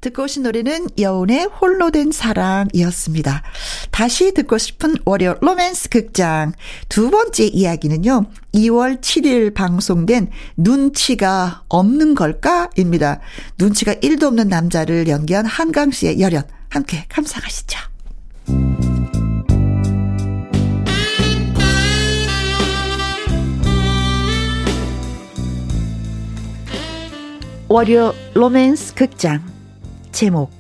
[0.01, 3.43] 듣고 오신 노래는 여운의 홀로 된 사랑이었습니다.
[3.91, 6.53] 다시 듣고 싶은 월요 로맨스 극장
[6.89, 8.27] 두 번째 이야기는요.
[8.55, 13.21] 2월 7일 방송된 눈치가 없는 걸까 입니다.
[13.59, 17.79] 눈치가 1도 없는 남자를 연기한 한강 씨의 열연 함께 감상하시죠.
[27.69, 29.58] 월요 로맨스 극장
[30.19, 30.51] 제목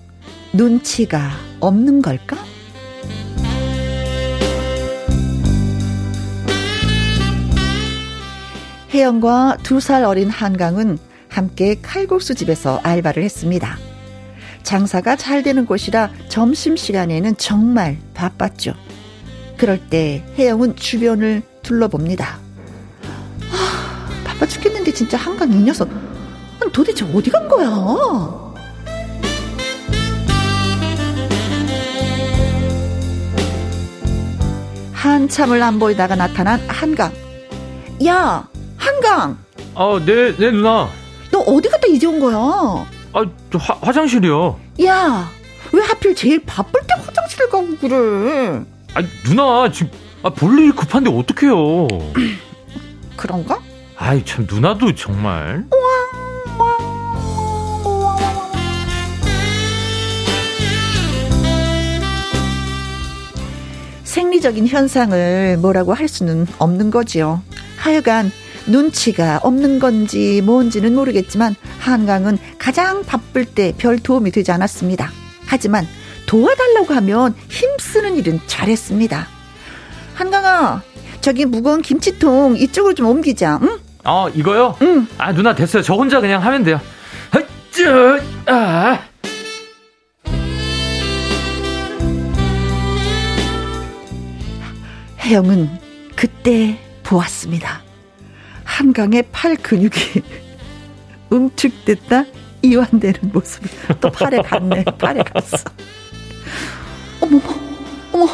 [0.52, 2.36] 눈치가 없는 걸까?
[8.94, 10.96] 혜영과 두 살 어린 한강은
[11.28, 13.76] 함께 칼국수 집에서 알바를 했습니다.
[14.62, 18.74] 장사가 잘 되는 곳이라 점심시간에는 정말 바빴죠.
[19.56, 22.38] 그럴 때 혜영은 주변을 둘러봅니다.
[23.50, 25.88] 아, 바빠 죽겠는데 진짜 한강 이 녀석
[26.72, 28.47] 도대체 어디 간 거야?
[34.98, 37.12] 한참을 안 보이다가 나타난 한강.
[38.04, 39.38] 야, 한강.
[39.76, 40.88] 아, 네, 네 누나.
[41.30, 42.36] 너 어디 갔다 이제 온 거야?
[42.36, 44.58] 아, 저 화, 화장실이요.
[44.84, 45.30] 야,
[45.72, 48.64] 왜 하필 제일 바쁠 때 화장실을 가고 그래?
[48.94, 49.92] 아, 누나 지금
[50.24, 51.86] 아, 볼일 급한데 어떡해요?
[53.16, 53.60] 그런가?
[53.96, 55.64] 아이 참 누나도 정말.
[64.22, 67.40] 생리적인 현상을 뭐라고 할 수는 없는 거지요.
[67.76, 68.32] 하여간
[68.66, 75.12] 눈치가 없는 건지 뭔지는 모르겠지만 한강은 가장 바쁠 때 별 도움이 되지 않았습니다.
[75.46, 75.86] 하지만
[76.26, 79.24] 도와달라고 하면 힘쓰는 일은 잘했습니다.
[80.14, 80.82] 한강아,
[81.20, 83.78] 저기 무거운 김치통 이쪽으로 좀 옮기자, 응?
[84.04, 84.74] 어, 이거요?
[84.82, 85.06] 응.
[85.16, 85.84] 아, 누나 됐어요.
[85.84, 86.80] 저 혼자 그냥 하면 돼요.
[88.46, 88.98] 아.
[95.28, 95.68] 혜영은
[96.16, 97.82] 그때 보았습니다.
[98.64, 100.22] 한강의 팔 근육이
[101.30, 102.24] 응축됐다
[102.62, 103.68] 이완되는 모습이
[104.00, 104.84] 또 팔에 갔네.
[104.84, 105.58] 팔에 갔어.
[107.20, 107.38] 어머,
[108.10, 108.26] 어머,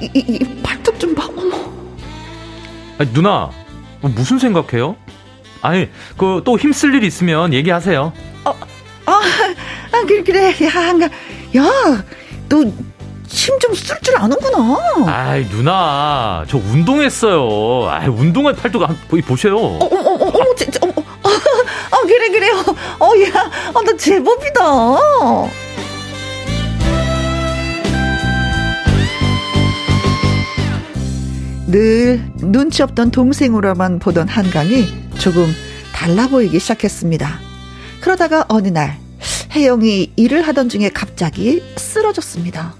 [0.00, 1.26] 이, 이, 이 발톱 좀 봐.
[1.26, 1.56] 어머.
[2.98, 3.50] 아니, 누나
[4.00, 4.94] 뭐 무슨 생각해요?
[5.62, 8.12] 아니 그 또 힘쓸 일 있으면 얘기하세요.
[8.44, 8.50] 어,
[9.06, 9.12] 아,
[9.92, 11.10] 아 그래 그래 야 한강,
[11.54, 12.70] 야너
[13.30, 15.06] 힘 좀 쓸 줄 아는구나.
[15.06, 16.44] 아이, 누나.
[16.48, 17.88] 저 운동했어요.
[17.88, 19.56] 아이, 운동할 팔뚝 한, 보- 보세요.
[19.56, 22.50] 어, 어, 어, 어, 어, 진짜, 어, 그래, 그래.
[22.50, 24.60] 어, 어, 야, 어, 너 제법이다.
[31.66, 34.86] 늘 눈치 없던 동생으로만 보던 한강이
[35.18, 35.46] 조금
[35.94, 37.38] 달라 보이기 시작했습니다.
[38.00, 38.98] 그러다가 어느 날
[39.52, 42.74] 혜영이 일을 하던 중에 갑자기 쓰러졌습니다.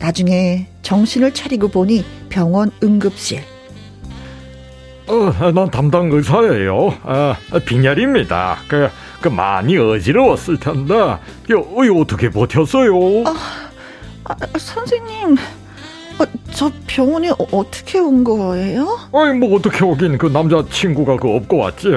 [0.00, 3.42] 나중에 정신을 차리고 보니 병원 응급실.
[5.06, 6.94] 어, 난 담당 의사예요.
[7.02, 7.36] 아,
[7.66, 8.58] 빈혈입니다.
[8.66, 8.88] 그,
[9.20, 11.18] 그 많이 어지러웠을 텐데, 요,
[11.50, 13.24] 요 어떻게 버텼어요?
[13.26, 13.34] 아,
[14.24, 18.86] 아, 선생님, 어, 저 병원에 어, 떻게 온 거예요?
[19.12, 21.88] 아니, 뭐 어떻게 오긴 그 남자 친구가 그 업고 왔지.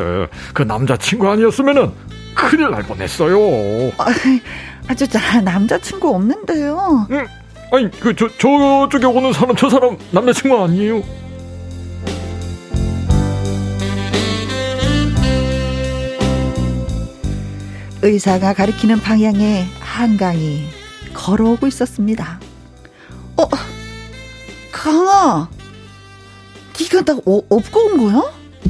[0.54, 1.92] 그 남자 친구 아니었으면은
[2.34, 3.38] 큰일 날 뻔했어요.
[3.98, 4.06] 아,
[4.88, 7.08] 아, 저, 나 남자 친구 없는데요.
[7.12, 7.28] 응?
[7.74, 11.02] 아니, 그, 저, 저쪽에 오는 사람, 저 사람 남자친구 아니에요?
[18.04, 20.68] 의사가 가리키는 방향에 한강이
[21.16, 22.40] 걸어오고 있었습니다.
[23.38, 23.50] 어,
[24.72, 25.50] 강아,
[26.80, 28.22] 네가 나 어, 업고 온 거야?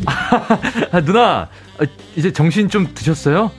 [0.06, 1.50] 아, 누나.
[1.78, 1.86] 아,
[2.16, 3.52] 이제 정신 좀 드셨어요?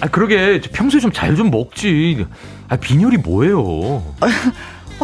[0.00, 0.60] 아, 그러게.
[0.60, 2.26] 저 평소에 좀 잘좀 먹지.
[2.68, 4.04] 아, 빈혈이 뭐예요?
[4.20, 4.26] 아,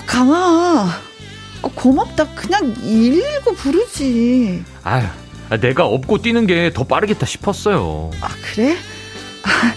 [0.06, 0.90] 강아,
[1.62, 2.26] 어, 고맙다.
[2.34, 4.62] 그냥 119 부르지.
[4.82, 5.04] 아유,
[5.50, 8.10] 아, 내가 업고 뛰는 게 더 빠르겠다 싶었어요.
[8.20, 8.76] 아, 그래?
[9.44, 9.74] 아,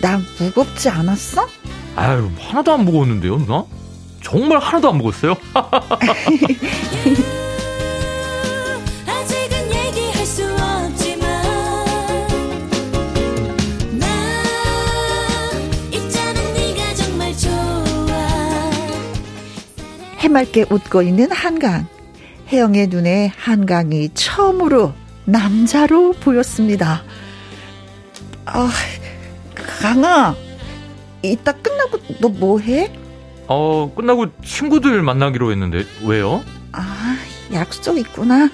[0.00, 1.46] 나 무겁지 않았어?
[1.96, 3.64] 아유, 하나도 안 먹었는데요, 누나?
[4.22, 5.36] 정말 하나도 안 먹었어요?
[20.28, 21.86] 해맑게 웃고 있는 한강.
[22.48, 24.94] 혜영의 눈에 한강이 처음으로
[25.26, 27.02] 남자로 보였습니다.
[28.46, 28.70] 아,
[29.80, 30.34] 강아,
[31.22, 32.90] 이따 끝나고 너 뭐 해?
[33.48, 36.42] 어, 끝나고 친구들 만나기로 했는데, 왜요?
[36.72, 37.16] 아,
[37.52, 38.48] 약속 있구나.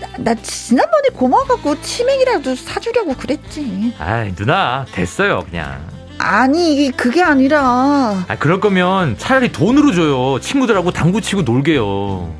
[0.00, 3.94] 나, 나 지난번에 고마워갖고 치맥이라도 사주려고 그랬지.
[3.98, 5.82] 아이, 누나, 됐어요, 그냥.
[6.18, 8.24] 아니, 그게 아니라.
[8.28, 10.40] 아, 그럴 거면 차라리 돈으로 줘요.
[10.40, 12.34] 친구들하고 당구 치고 놀게요.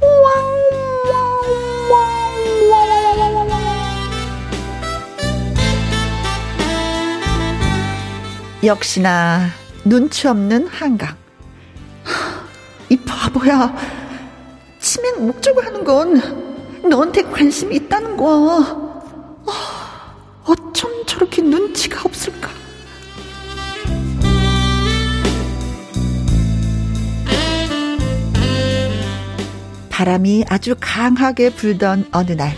[8.64, 9.48] 역시나
[9.84, 11.16] 눈치 없는 한강.
[12.02, 12.44] 하,
[12.88, 13.74] 이 바보야.
[14.80, 18.66] 치맥 목적으로 하는 건 너한테 관심이 있다는 거야.
[19.46, 20.14] 아,
[20.44, 22.50] 어쩜 저렇게 눈치가 없을까?
[29.98, 32.54] 바람이 아주 강하게 불던 어느 날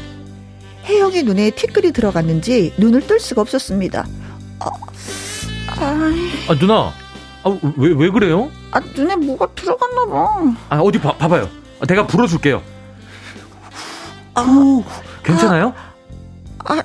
[0.85, 4.05] 혜영의 눈에 티끌이 들어갔는지 눈을 뜰 수가 없었습니다.
[5.69, 6.93] 아이, 아, 누나.
[7.43, 8.51] 아, 왜, 왜 그래요?
[8.73, 10.55] 아, 눈에 뭐가 들어갔나 봐.
[10.69, 11.49] 아, 어디 봐, 봐봐요.
[11.81, 12.61] 아, 내가 불어줄게요.
[14.35, 14.83] 아,
[15.23, 15.73] 괜찮아요?
[16.67, 16.83] 아,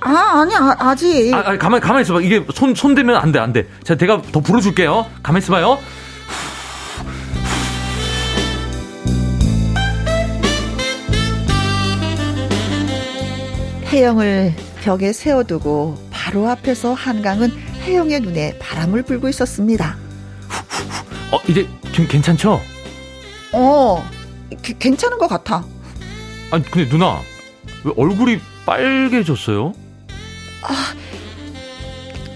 [0.00, 1.34] 아 아니, 아, 아직.
[1.34, 2.22] 아, 아 가만, 가만히 있어봐.
[2.22, 3.68] 이게 손, 손 대면 안 돼, 안 돼.
[3.84, 5.04] 자, 내가 더 불어줄게요.
[5.22, 5.78] 가만히 있어봐요.
[13.90, 17.50] 혜영을 벽에 세워두고 바로 앞에서 한강은
[17.82, 19.96] 혜영의 눈에 바람을 불고 있었습니다.
[21.32, 22.60] 어, 이제 지금 괜찮죠?
[23.52, 24.04] 어,
[24.62, 25.64] 게- 괜찮은 것 같아.
[26.52, 27.20] 아니, 근데 누나.
[27.84, 29.72] 왜 얼굴이 빨개졌어요?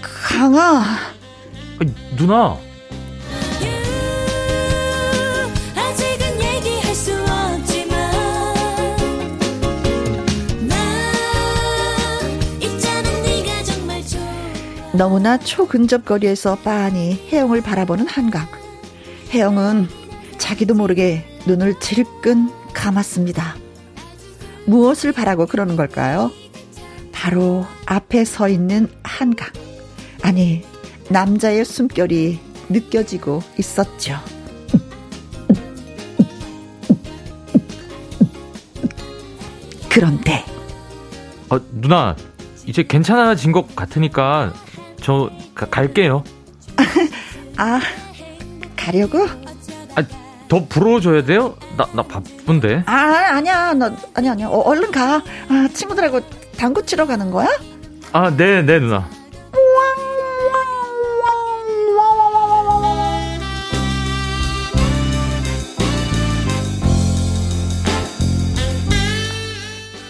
[0.01, 0.83] 강아,
[1.79, 2.57] 아니, 누나.
[14.97, 18.47] 너무나 초근접 거리에서 빤히 혜영을 바라보는 한강.
[19.31, 19.89] 혜영은
[20.37, 23.55] 자기도 모르게 눈을 질끈 감았습니다.
[24.65, 26.31] 무엇을 바라고 그러는 걸까요?
[27.11, 29.49] 바로 앞에 서 있는 한강.
[30.21, 30.63] 아니,
[31.09, 34.15] 남자의 숨결이 느껴지고 있었죠.
[39.89, 40.45] 그런데
[41.49, 42.15] 아, 누나.
[42.65, 44.53] 이제 괜찮아진 것 같으니까
[45.05, 46.23] 저 가, 갈게요.
[47.57, 47.79] 아,
[48.75, 49.19] 가려고?
[49.93, 50.03] 아,
[50.47, 51.55] 더 부러워줘야 돼요?
[51.77, 52.85] 나, 나 바쁜데.
[52.87, 52.93] 아,
[53.35, 53.75] 아니야.
[53.75, 54.47] 나, 아니야, 아니야.
[54.47, 55.21] 어, 얼른 가.
[55.47, 56.21] 아, 친구들하고
[56.57, 57.47] 당구 치러 가는 거야?
[58.13, 59.07] 아, 네, 네, 누나.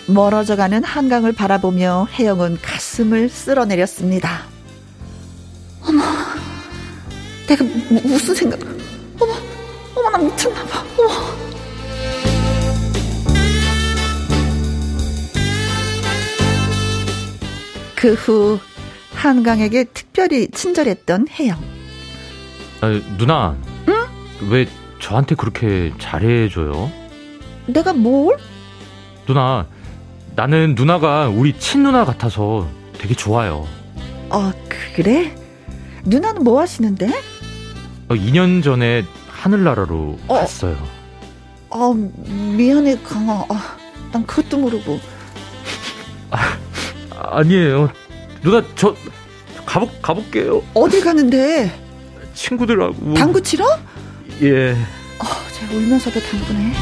[0.08, 4.55] 멀어져가는 한강을 바라보며 혜영은 가슴을 쓸어내렸습니다.
[7.48, 8.60] 내가 무- 무슨 생각?
[9.20, 9.34] 어머,
[9.96, 10.84] 어머 나 미쳤나 봐.
[10.98, 11.36] 어머.
[17.96, 18.60] 그 후
[19.14, 21.58] 한강에게 특별히 친절했던 혜영.
[22.82, 23.56] 아, 누나.
[24.50, 24.68] 왜
[25.00, 26.92] 저한테 그렇게 잘해줘요?
[27.68, 28.38] 내가 뭘?
[29.26, 29.66] 누나,
[30.36, 32.68] 나는 누나가 우리 친누나 같아서
[33.00, 33.66] 되게 좋아요.
[34.30, 34.52] 어,
[34.96, 35.34] 그래?
[36.04, 37.08] 누나는 뭐 하시는데?
[38.08, 40.34] 어, 2년 전에 하늘나라로 어.
[40.36, 40.78] 갔어요.
[41.72, 41.94] 아,
[42.56, 43.44] 미안해, 강아.
[43.50, 43.78] 아,
[44.12, 45.00] 난 그것도 모르고.
[47.12, 47.90] 아니에요.
[48.42, 48.96] 누나, 저,
[49.66, 50.62] 가볼, 가볼게요.
[50.74, 51.72] 어디 가는데?
[52.34, 53.14] 친구들하고.
[53.16, 53.66] 당구 치러?
[54.42, 54.72] 예.
[54.74, 56.74] 어, 쟤 울면서도 당구네.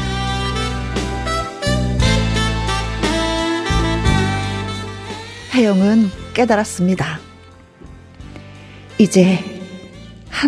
[5.54, 7.20] 혜영은 깨달았습니다.
[8.98, 9.53] 이제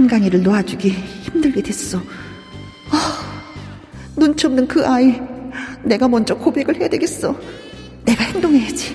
[0.01, 1.99] 한강이를 놓아주기 힘들게 됐어.
[2.91, 3.19] 아,
[4.15, 5.19] 눈치 없는 그 아이.
[5.83, 7.35] 내가 먼저 고백을 해야 되겠어.
[8.05, 8.95] 내가 행동해야지.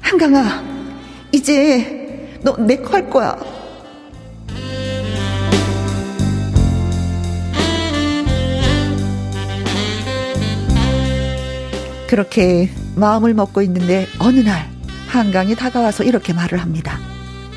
[0.00, 0.62] 한강아,
[1.32, 3.36] 이제 너 내 거 할 거야.
[12.08, 14.68] 그렇게 마음을 먹고 있는데 어느 날
[15.08, 16.98] 한강이 다가와서 이렇게 말을 합니다.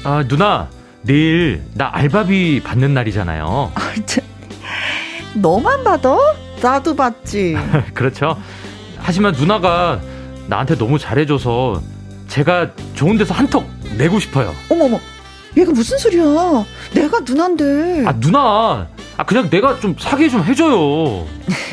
[0.03, 0.69] 아, 누나,
[1.03, 3.71] 내일 나 알바비 받는 날이잖아요.
[3.75, 4.23] 아, 참,
[5.35, 6.17] 너만 받아?
[6.61, 7.55] 나도 받지.
[7.93, 8.37] 그렇죠.
[8.97, 10.01] 하지만 누나가
[10.47, 11.81] 나한테 너무 잘해줘서
[12.27, 13.65] 제가 좋은 데서 한턱
[13.97, 14.53] 내고 싶어요.
[14.69, 14.99] 어머머,
[15.55, 16.65] 얘가 무슨 소리야?
[16.93, 18.03] 내가 누난데.
[18.05, 18.87] 아, 누나.
[19.17, 21.25] 아, 그냥 내가 좀 사게 좀 해줘요.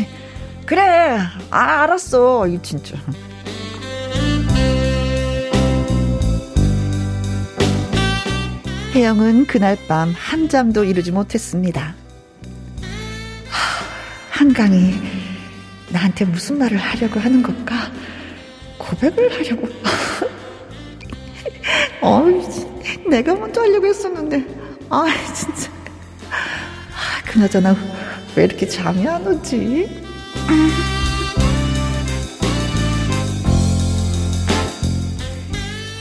[0.67, 1.19] 그래,
[1.51, 2.47] 아, 알았어.
[2.47, 2.97] 이 진짜.
[8.95, 11.95] 혜영은 그날 밤 한 잠도 이루지 못했습니다.
[13.49, 13.85] 하,
[14.31, 14.95] 한강이
[15.91, 17.91] 나한테 무슨 말을 하려고 하는 걸까?
[18.79, 19.69] 고백을 하려고.
[22.03, 22.43] 어이,
[23.09, 24.45] 내가 먼저 하려고 했었는데.
[24.91, 25.71] 아, 진짜.
[26.31, 27.75] 아, 그나저나
[28.37, 30.05] 왜 이렇게 잠이 안 오지?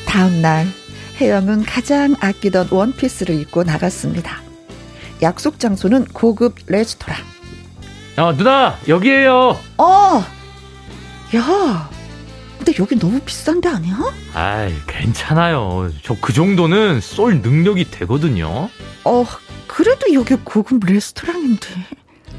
[0.06, 0.68] 다음 날
[1.20, 4.42] 혜영은 가장 아끼던 원피스를 입고 나갔습니다.
[5.22, 7.18] 약속 장소는 고급 레스토랑.
[8.18, 9.58] 어, 누나, 여기에요.
[9.78, 10.24] 어,
[11.36, 11.90] 야,
[12.58, 13.98] 근데 여기 너무 비싼 데 아니야?
[14.34, 15.92] 아이, 괜찮아요.
[16.04, 18.70] 저 그 정도는 쏠 능력이 되거든요.
[19.04, 19.26] 어,
[19.68, 21.68] 그래도 여기 고급 레스토랑인데.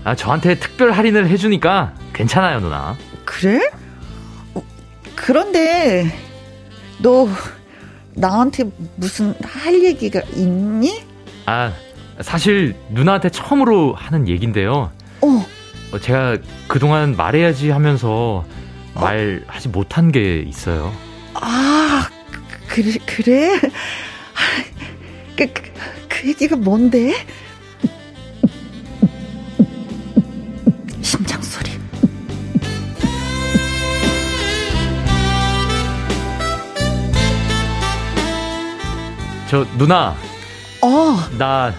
[0.05, 2.97] 아, 저한테 특별 할인을 해주니까 괜찮아요, 누나.
[3.25, 3.71] 그래?
[4.55, 4.63] 어,
[5.15, 6.17] 그런데
[6.99, 7.29] 너
[8.15, 8.65] 나한테
[8.97, 11.03] 무슨 할 얘기가 있니?
[11.47, 11.73] 아,
[12.21, 14.91] 사실 누나한테 처음으로 하는 얘긴데요.
[15.23, 15.47] 어,
[15.93, 16.39] 어, 제가
[16.69, 18.45] 그동안 말해야지 하면서
[18.95, 20.93] 말하지 못한 게 있어요.
[21.35, 23.61] 아, 그- 그래, 그래?
[25.37, 25.63] 그, 그,
[26.09, 27.15] 그 얘기가 뭔데?
[39.55, 40.17] 저 누나,
[40.83, 41.73] 어, 나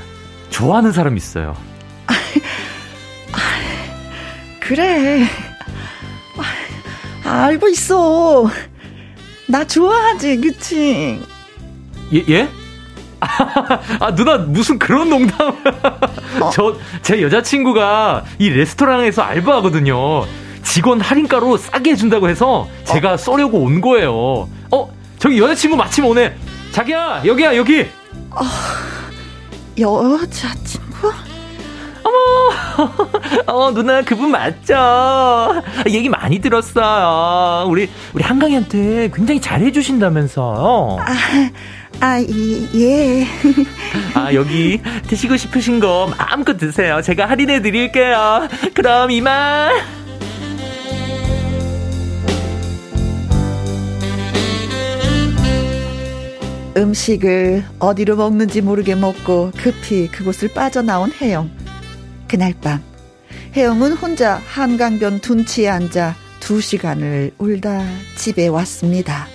[0.49, 1.57] 좋아하는 사람 있어요.
[4.61, 5.25] 그래.
[7.25, 8.49] 아, 알고 있어.
[9.49, 11.19] 나 좋아하지, 그치?
[12.13, 12.23] 예?
[12.29, 12.47] 예?
[13.99, 15.53] 아, 누나, 무슨 그런 농담을.
[16.53, 20.25] 저, 제 여자친구가 이 레스토랑에서 알바하거든요.
[20.63, 24.47] 직원 할인가로 싸게 해준다고 해서 제가 쏘려고 온 거예요.
[24.71, 26.54] 어, 저기 여자친구 마침 오네.
[26.75, 27.87] 자기야, 여기야, 여기.
[29.79, 31.09] 여자친구?
[33.47, 35.63] 어, 누나, 그분 맞죠?
[35.87, 37.65] 얘기 많이 들었어요.
[37.69, 40.97] 우리, 우리 한강이한테 굉장히 잘해주신다면서요.
[42.01, 43.25] 아, 이, 예.
[44.13, 47.01] 아, 여기 드시고 싶으신 거 마음껏 드세요.
[47.01, 48.49] 제가 할인해 드릴게요.
[48.73, 49.94] 그럼 이만.
[56.95, 61.51] 음식을 어디로 먹는지 모르게 먹고 급히 그곳을 빠져나온 혜영.
[62.25, 62.81] 그날 밤,
[63.53, 67.85] 혜영은 혼자 한강변 둔치에 앉아 두 시간을 울다
[68.15, 69.27] 집에 왔습니다.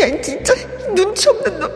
[0.00, 0.52] 야, 진짜
[0.94, 1.70] 눈치 없는 놈.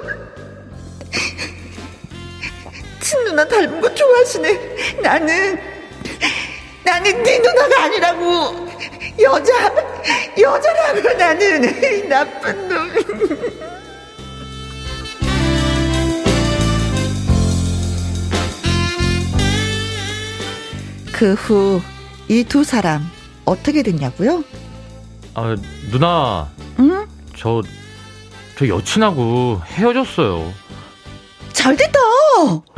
[3.00, 5.00] 친누나 닮은 거 좋아하시네.
[5.00, 5.60] 나는
[6.84, 8.71] 나는 네 누나가 아니라고.
[9.20, 9.72] 여자,
[10.38, 11.64] 여자라고 나는.
[12.04, 12.90] 이 나쁜 놈.
[21.12, 21.80] 그 후,
[22.28, 23.08] 이 두 사람,
[23.44, 24.42] 어떻게 됐냐고요?
[25.34, 25.56] 아,
[25.90, 26.48] 누나,
[26.80, 27.06] 응?
[27.36, 27.62] 저,
[28.58, 30.52] 저 여친하고 헤어졌어요.
[31.52, 31.98] 잘 됐다.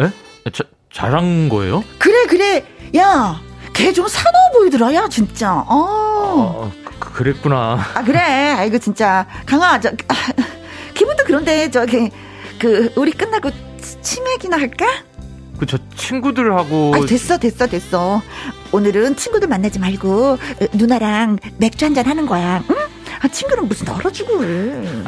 [0.01, 0.51] 에?
[0.53, 1.83] 자, 잘한 거예요?
[1.99, 2.65] 그래, 그래.
[2.97, 3.41] 야,
[3.75, 5.53] 걔 좀 사나워 보이더라, 야, 진짜.
[5.53, 5.65] 어.
[5.69, 7.79] 어, 그, 그랬구나.
[7.95, 8.19] 아, 그래.
[8.21, 9.27] 아이고, 진짜.
[9.47, 10.15] 강아, 저, 아,
[10.95, 12.11] 기분도 그런데, 저기,
[12.59, 13.51] 그, 우리 끝나고
[13.83, 14.87] 치- 치맥이나 할까?
[15.59, 16.93] 그, 저 친구들하고.
[16.95, 18.23] 아, 됐어, 됐어, 됐어.
[18.73, 20.39] 오늘은 친구들 만나지 말고, 어,
[20.73, 22.63] 누나랑 맥주 한잔 하는 거야.
[22.71, 22.77] 응?
[23.23, 25.03] 아, 친구는 무슨 널어주고 그래.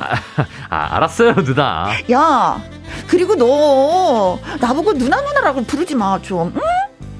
[0.70, 1.90] 아, 알았어요, 누나.
[2.10, 2.60] 야,
[3.06, 6.52] 그리고 너, 나보고 누나 누나라고 부르지 마, 좀.
[6.56, 6.60] 응?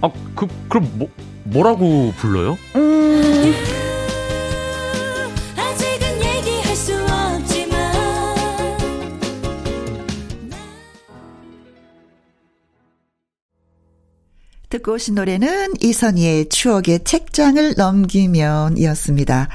[0.03, 1.09] 아, 그, 그럼 뭐,
[1.47, 2.59] 뭐라고 불러요?
[2.77, 3.53] 음,
[14.69, 19.49] 듣고 오신 노래는 이선희의 추억의 책장을 넘기면 이었습니다.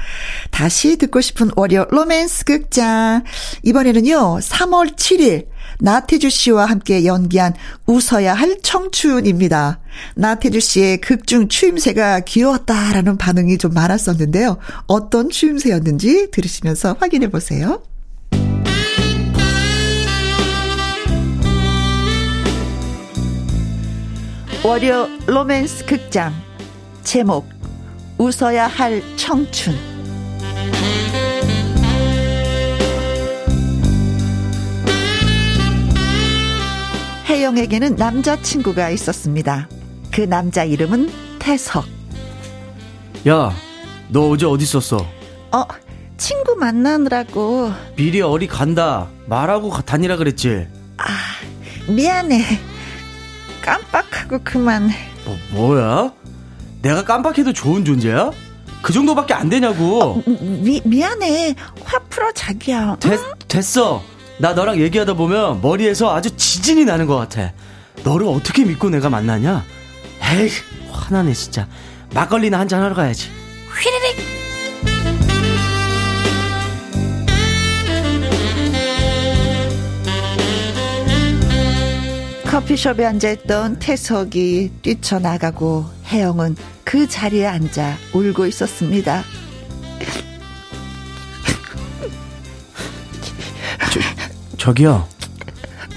[0.50, 3.22] 다시 듣고 싶은 월요 로맨스 극장.
[3.62, 5.48] 이번에는요, 3월 7일,
[5.80, 7.52] 나태주 씨와 함께 연기한
[7.86, 9.80] 웃어야 할 청춘입니다.
[10.16, 14.56] 나태주 씨의 극중 추임새가 귀여웠다라는 반응이 좀 많았었는데요.
[14.86, 17.82] 어떤 추임새였는지 들으시면서 확인해 보세요.
[24.64, 26.32] 월요 로맨스 극장
[27.02, 27.48] 제목
[28.18, 29.74] 웃어야 할 청춘
[37.26, 39.68] 혜영에게는 남자친구가 있었습니다.
[40.12, 41.84] 그 남자 이름은 태석.
[43.28, 43.52] 야,
[44.08, 44.98] 너 어제 어디 있었어?
[45.52, 45.64] 어,
[46.18, 49.08] 친구 만나느라고 미리 어디 간다.
[49.26, 50.66] 말하고 가- 다니라 그랬지.
[51.88, 52.42] 미안해.
[53.62, 54.90] 깜빡하고 그만.
[55.24, 56.12] 뭐, 뭐야?
[56.82, 58.30] 내가 깜빡해도 좋은 존재야?
[58.82, 60.22] 그 정도밖에 안 되냐고.
[60.26, 61.54] 미, 미안해.
[61.84, 62.96] 화 풀어 자기야.
[63.00, 64.02] 됐, 됐어.
[64.38, 67.52] 나 너랑 얘기하다 보면 머리에서 아주 지진이 나는 것 같아.
[68.02, 69.64] 너를 어떻게 믿고 내가 만나냐?
[70.32, 70.50] 에이,
[70.90, 71.68] 화나네, 진짜.
[72.12, 73.30] 막걸리나 한잔 하러 가야지.
[82.52, 89.22] 커피숍에 앉아있던 태석이 뛰쳐나가고 혜영은 그 자리에 앉아 울고 있었습니다.
[94.58, 95.08] 저기요.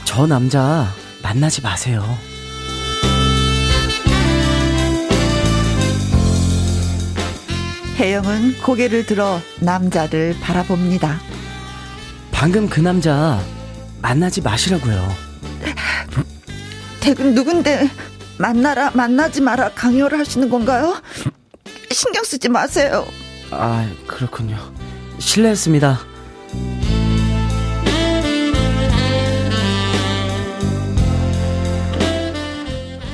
[0.05, 0.87] 저 남자
[1.21, 2.05] 만나지 마세요.
[7.97, 11.19] 혜영은 고개를 들어 남자를 바라봅니다.
[12.31, 13.41] 방금 그 남자
[14.01, 15.24] 만나지 마시라고요.
[17.05, 17.87] 대근 누군데
[18.39, 20.99] 만나라 만나지 마라 강요를 하시는 건가요?
[21.91, 23.05] 신경 쓰지 마세요.
[23.51, 24.57] 아, 그렇군요.
[25.19, 25.99] 실례했습니다.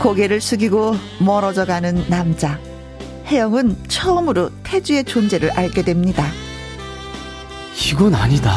[0.02, 2.58] 고개를 숙이고 멀어져 가는 남자.
[3.26, 6.32] 혜영은 처음으로 태주의 존재를 알게 됩니다.
[7.92, 8.56] 이건 아니다.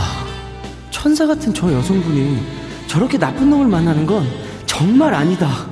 [0.93, 2.41] 천사 같은 저 여성분이
[2.87, 4.43] 저렇게 나쁜 놈을 만나는 건
[4.77, 5.68] 정말 아니다.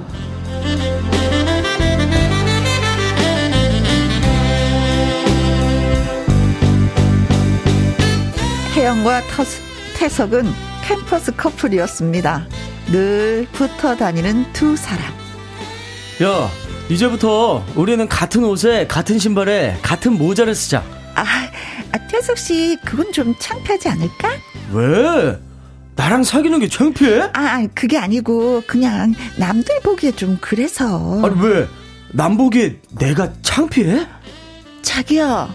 [9.34, 9.60] 터스,
[9.96, 10.44] 태석은
[10.84, 12.46] 캠퍼스 커플이었습니다.
[12.92, 15.04] 늘 붙어 다니는 두 사람.
[16.22, 16.50] 야,
[16.88, 20.84] 이제부터 우리는 같은 옷에, 같은 신발에, 같은 모자를 쓰자.
[21.14, 21.24] 아,
[21.92, 24.28] 아 태석 씨, 그건 좀 창피하지 않을까?
[24.72, 25.51] 왜?
[25.94, 27.30] 나랑 사귀는 게 창피해?
[27.34, 31.20] 아, 그게 아니고 그냥 남들 보기에 좀 그래서.
[31.24, 31.66] 아니, 왜?
[32.12, 34.06] 남 보기에 내가 창피해?
[34.82, 35.48] 자기야,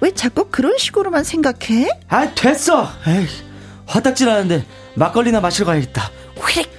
[0.00, 1.88] 왜 자꾸 그런 식으로만 생각해?
[2.08, 2.88] 아, 됐어!
[3.06, 3.26] 에이,
[3.86, 4.64] 화딱지 나는데
[4.94, 6.10] 막걸리나 마시러 가야겠다.
[6.36, 6.70] 휘릭,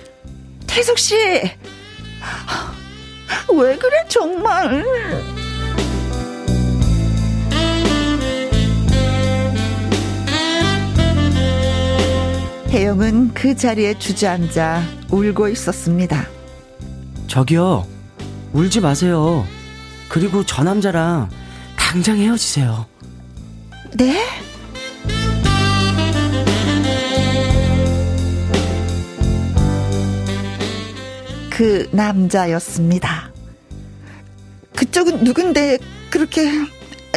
[0.67, 1.53] 태석 씨, 왜
[3.77, 4.83] 그래 정말?
[12.75, 16.27] 혜영은 그 자리에 주저앉아 울고 있었습니다.
[17.27, 17.87] 저기요,
[18.51, 19.45] 울지 마세요.
[20.09, 21.29] 그리고 저 남자랑
[21.77, 22.85] 당장 헤어지세요.
[23.95, 24.21] 네?
[31.49, 33.31] 그 남자였습니다.
[34.75, 35.77] 그 그쪽은 누군데
[36.09, 36.51] 그렇게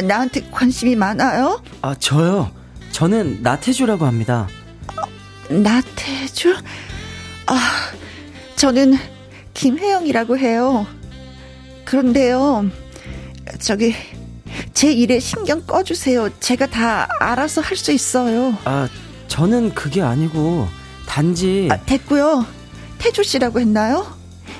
[0.01, 1.61] 나한테 관심이 많아요?
[1.81, 2.49] 아, 저요.
[2.93, 4.47] 저는 나태주라고 합니다.
[5.49, 6.55] 나태주?
[7.47, 7.59] 아,
[8.55, 8.97] 저는
[9.53, 10.85] 김혜영이라고 해요.
[11.85, 12.69] 그런데요,
[13.59, 13.95] 저기,
[14.73, 16.29] 제 일에 신경 꺼주세요.
[16.39, 18.55] 제가 다 알아서 할 수 있어요.
[18.65, 18.87] 아,
[19.27, 20.67] 저는 그게 아니고,
[21.07, 21.67] 단지.
[21.71, 22.45] 아, 됐고요.
[22.99, 24.05] 태주 씨라고 했나요?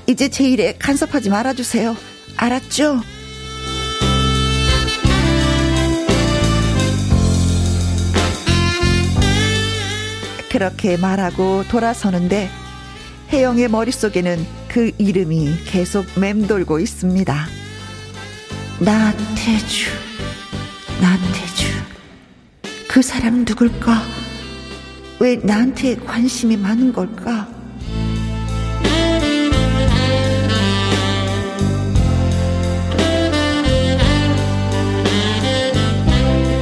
[0.07, 1.95] 이제 제 일에 간섭하지 말아주세요.
[2.37, 3.01] 알았죠?
[10.49, 12.49] 그렇게 말하고 돌아서는데
[13.31, 17.45] 혜영의 머릿속에는 그 이름이 계속 맴돌고 있습니다.
[18.79, 19.91] 나태주,
[21.01, 21.67] 나태주.
[22.87, 24.01] 그 사람 누굴까?
[25.19, 27.47] 왜 나한테 관심이 많은 걸까?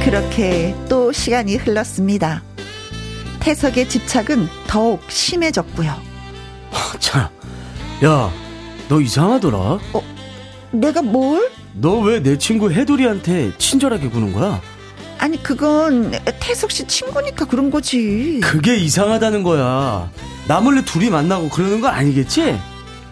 [0.04, 2.42] 그렇게 또 시간이 흘렀습니다.
[3.48, 5.98] 태석의 집착은 더욱 심해졌고요.
[6.98, 7.28] 참,
[8.04, 8.30] 야,
[8.90, 9.78] 너 이상하더라.
[10.72, 11.50] 내가 뭘?
[11.72, 14.60] 너 왜 내 친구 해돌이한테 친절하게 구는 거야?
[15.16, 18.38] 아니 그건 태석 씨 친구니까 그런 거지.
[18.42, 20.10] 그게 이상하다는 거야.
[20.46, 22.60] 나 몰래 둘이 만나고 그러는 거 아니겠지?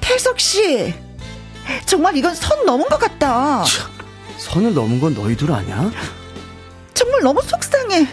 [0.02, 0.92] 태석 씨,
[1.86, 3.64] 정말 이건 선 넘은 것 같다.
[4.36, 5.90] 선을 넘은 건 너희들 아냐?
[6.92, 8.06] 정말 너무 속상해.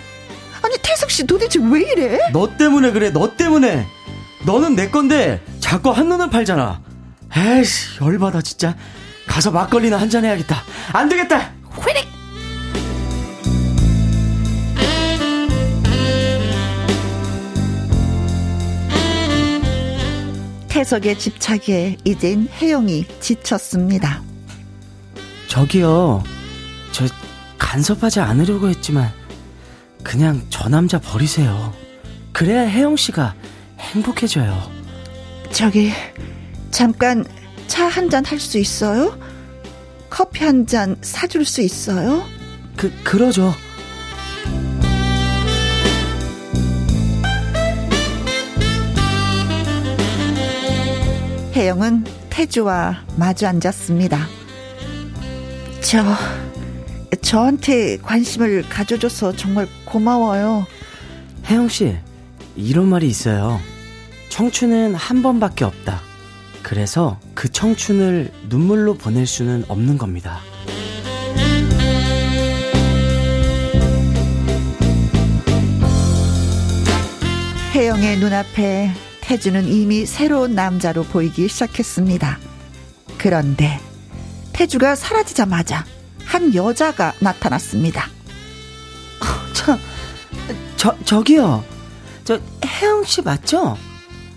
[1.14, 2.18] 씨 도대체 왜 이래?
[2.32, 3.86] 너 때문에 그래, 너 때문에.
[4.45, 6.82] 너는 내 건데 자꾸 한눈을 팔잖아.
[7.38, 8.76] 에이씨, 열받아 진짜.
[9.28, 10.55] 가서 막걸리나 한 잔 해야겠다.
[10.91, 11.51] 안 되겠다.
[11.80, 12.07] 휘릭.
[20.68, 24.22] 태석의 집착에 이젠 혜영이 지쳤습니다.
[25.47, 26.24] 저기요,
[26.91, 27.05] 저
[27.59, 29.11] 간섭하지 않으려고 했지만
[30.04, 31.74] 그냥 저 남자 버리세요.
[32.32, 33.36] 그래야 혜영 씨가
[33.80, 34.72] 행복해져요.
[35.51, 35.91] 저기
[36.72, 37.26] 잠깐
[37.68, 39.18] 차 한 잔 할 수 있어요?
[40.10, 42.24] 커피 한 잔 사줄 수 있어요?
[42.76, 43.54] 그 그러죠.
[51.56, 54.28] 혜영은 태주와 마주 앉았습니다.
[55.82, 56.04] 저,
[57.34, 60.67] 저한테 관심을 가져줘서 정말 고마워요.
[61.47, 61.97] 혜영 씨,
[62.55, 63.59] 이런 말이 있어요.
[64.29, 65.99] 청춘은 한 번밖에 없다.
[66.61, 70.41] 그래서 그 청춘을 눈물로 보낼 수는 없는 겁니다.
[77.73, 82.38] 혜영의 눈앞에 태주는 이미 새로운 남자로 보이기 시작했습니다.
[83.17, 83.79] 그런데
[84.53, 85.84] 태주가 사라지자마자
[86.26, 88.09] 한 여자가 나타났습니다.
[89.53, 89.80] 참,
[90.76, 91.63] 저, 저기요.
[92.24, 93.78] 저, 혜영 씨 맞죠?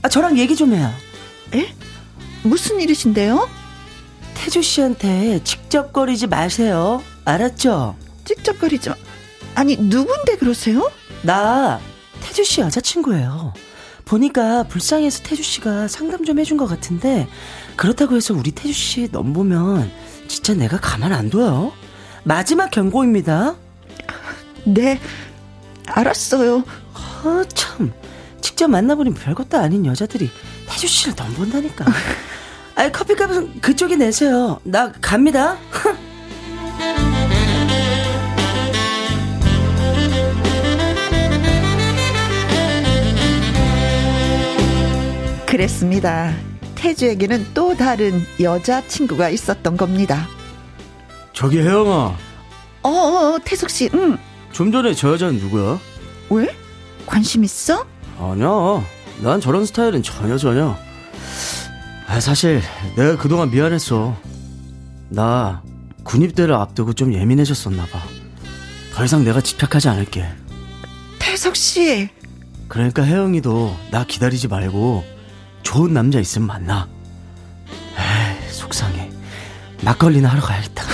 [0.03, 0.93] 아, 저랑 얘기 좀 해요.
[1.55, 1.75] 에?
[2.43, 3.49] 무슨 일이신데요?
[4.35, 7.03] 태주 씨한테 직접 거리지 마세요.
[7.25, 7.97] 알았죠?
[8.25, 8.97] 찝쩍거리지 마.
[9.55, 10.91] 아니, 누군데 그러세요?
[11.23, 11.81] 나
[12.21, 13.53] 태주 씨 여자친구예요.
[14.05, 17.27] 보니까 불쌍해서 태주 씨가 상담 좀 해준 것 같은데
[17.75, 19.91] 그렇다고 해서 우리 태주 씨 넘보면
[20.29, 21.73] 진짜 내가 가만 안 둬요.
[22.25, 23.57] 마지막 경고입니다.
[24.65, 25.01] 네,
[25.87, 26.65] 알았어요.
[26.95, 27.93] 아, 참.
[28.41, 30.31] 직접 만나보니 별것도 아닌 여자들이
[30.67, 31.85] 태주 씨를 넘본다니까.
[32.77, 34.61] 아이, 커피값은 그쪽이 내세요.
[34.65, 35.57] 나 갑니다.
[45.47, 46.35] 그랬습니다.
[46.87, 50.29] 태주에게는 또 다른 여자친구가 있었던 겁니다.
[51.33, 52.17] 저기 혜영아.
[52.85, 54.17] 어, 어 태석 씨, 응.
[54.53, 55.81] 좀 전에 저 여자는 누구야?
[56.31, 56.57] 왜?
[57.05, 57.85] 관심 있어?
[58.21, 58.85] 아니야.
[59.21, 60.77] 난 저런 스타일은 전혀 전혀.
[62.07, 62.63] 아, 사실
[62.97, 64.17] 내가 그동안 미안했어.
[65.09, 65.65] 나
[66.05, 68.01] 군입대를 앞두고 좀 예민해졌었나 봐.
[68.95, 70.25] 더 이상 내가 집착하지 않을게.
[71.19, 72.09] 태석 씨,
[72.69, 75.16] 그러니까 혜영이도 나 기다리지 말고
[75.67, 76.89] 좋은 남자 있으면 만나.
[77.99, 79.11] 에이, 속상해.
[79.83, 80.85] 막걸리나 하러 가야겠다.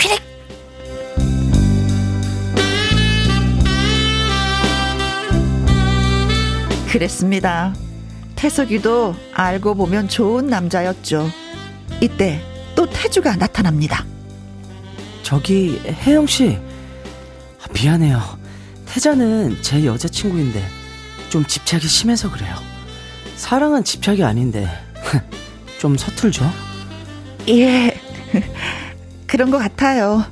[0.00, 0.22] 휘릭.
[6.92, 7.74] 그랬습니다.
[8.36, 11.28] 태석이도 알고 보면 좋은 남자였죠.
[12.00, 12.40] 이때
[12.76, 14.06] 또 태주가 나타납니다.
[15.24, 16.56] 저기 혜영 씨
[17.60, 18.38] 아, 미안해요.
[18.86, 20.64] 태자는 제 여자친구인데
[21.30, 22.69] 좀 집착이 심해서 그래요.
[23.44, 24.68] 사랑은 집착이 아닌데
[25.80, 26.44] 좀 서툴죠.
[27.48, 27.98] 예.
[29.26, 30.24] 그런 것 같아요.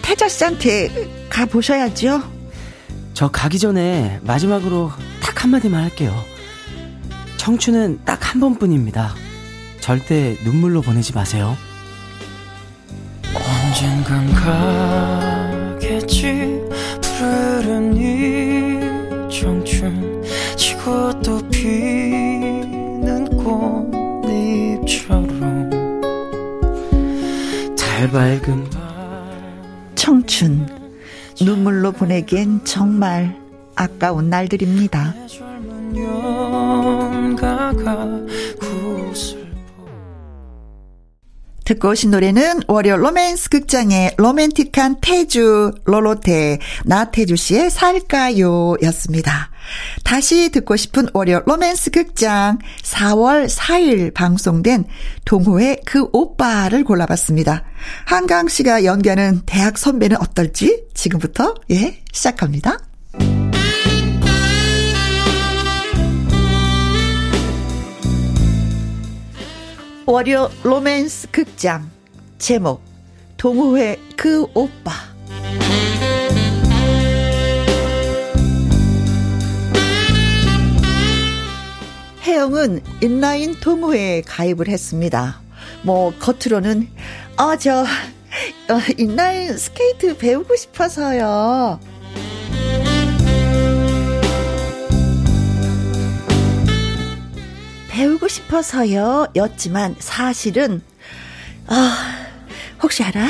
[0.00, 2.22] 태자 씨한테 가보셔야죠.
[3.14, 6.14] 저 가기 전에 마지막으로 딱 한마디만 할게요.
[7.36, 9.14] 청춘은 딱 한 번뿐입니다.
[9.80, 11.56] 절대 눈물로 보내지 마세요.
[13.34, 14.32] 언젠간
[15.80, 16.60] 가겠지
[17.02, 18.35] 푸르른 이
[20.86, 23.24] 또 피는
[24.84, 25.68] 꽃잎처럼
[27.76, 28.70] 달 밝은
[29.96, 30.68] 청춘
[31.42, 33.36] 눈물로 보내기엔 정말
[33.74, 35.12] 아까운 날들입니다.
[41.64, 49.50] 듣고 오신 노래는 월요 로맨스 극장의 로맨틱한 태주 로로테 나태주 씨의 살까요 였습니다.
[50.04, 54.84] 다시 듣고 싶은 월요 로맨스 극장 4월 4일 방송된
[55.24, 57.64] 동호의 그 오빠를 골라봤습니다.
[58.04, 62.78] 한강 씨가 연기하는 대학 선배는 어떨지 지금부터 예 시작합니다.
[70.06, 71.90] 월요 로맨스 극장
[72.38, 72.80] 제목
[73.36, 75.15] 동호회 그 오빠
[82.36, 85.40] 혜영은 인라인 동호회에 가입을 했습니다.
[85.82, 86.86] 뭐 겉으로는
[87.38, 91.80] 어, 저, 어, 인라인 스케이트 배우고 싶어서요.
[97.88, 99.28] 배우고 싶어서요.
[99.34, 100.82] 였지만 사실은
[101.66, 102.26] 아
[102.82, 103.28] 혹시 알아?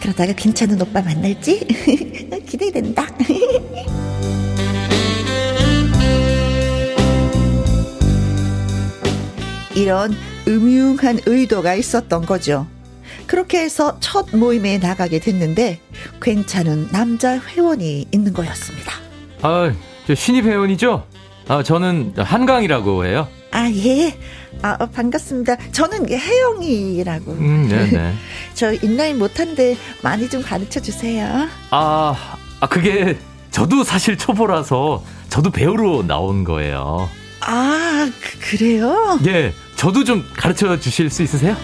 [0.00, 1.60] 그러다가 괜찮은 오빠 만날지
[2.48, 3.06] 기대된다.
[9.76, 10.16] 이런
[10.48, 12.66] 음흉한 의도가 있었던 거죠.
[13.26, 15.80] 그렇게 해서 첫 모임에 나가게 됐는데
[16.22, 18.92] 괜찮은 남자 회원이 있는 거였습니다.
[19.42, 19.72] 아,
[20.06, 21.06] 저 신입 회원이죠?
[21.48, 23.28] 아, 저는 한강이라고 해요.
[23.52, 24.18] 아, 예.
[24.62, 25.56] 아, 어, 반갑습니다.
[25.72, 27.32] 저는 혜영이라고.
[27.32, 28.14] 음, 네네.
[28.54, 31.48] 저 인라인 못하는데 많이 좀 가르쳐 주세요.
[31.70, 33.18] 아, 아, 그게
[33.50, 37.08] 저도 사실 초보라서 저도 배우러 나온 거예요.
[37.40, 39.18] 아, 그, 그래요?
[39.26, 41.56] 예, 저도 좀 가르쳐 주실 수 있으세요?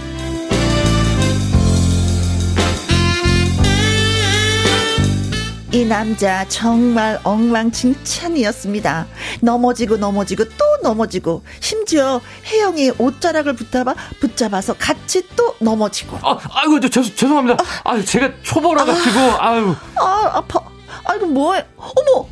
[5.72, 9.06] 이 남자 정말 엉망진창이었습니다.
[9.40, 16.18] 넘어지고 넘어지고 또 넘어지고 심지어 혜영이 옷자락을 붙잡아 붙잡아서 같이 또 넘어지고.
[16.22, 17.64] 아, 아이고, 저, 죄송, 죄송합니다.
[17.84, 20.60] 아, 제가 초보라 가지고, 아유, 아 아파.
[21.04, 21.64] 아이고 뭐해?
[21.78, 22.28] 어머,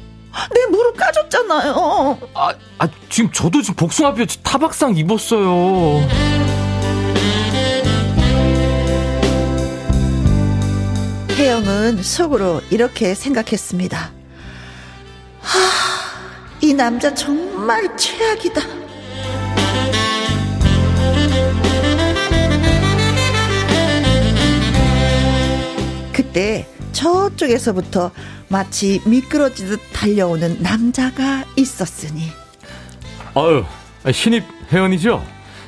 [0.55, 2.19] 내 무릎 까졌잖아요.
[2.35, 6.07] 아, 아, 지금 저도 지금 복숭아뼈 타박상 입었어요.
[11.31, 14.13] 혜영은 속으로 이렇게 생각했습니다.
[15.41, 15.59] 하,
[16.61, 18.61] 이 남자 정말 최악이다.
[26.13, 26.69] 그때
[27.01, 28.11] 저쪽에서부터
[28.49, 32.31] 마치 미끄러지듯 달려오는 남자가 있었으니
[33.35, 33.65] 아유,
[34.13, 35.25] 신입 회원이죠?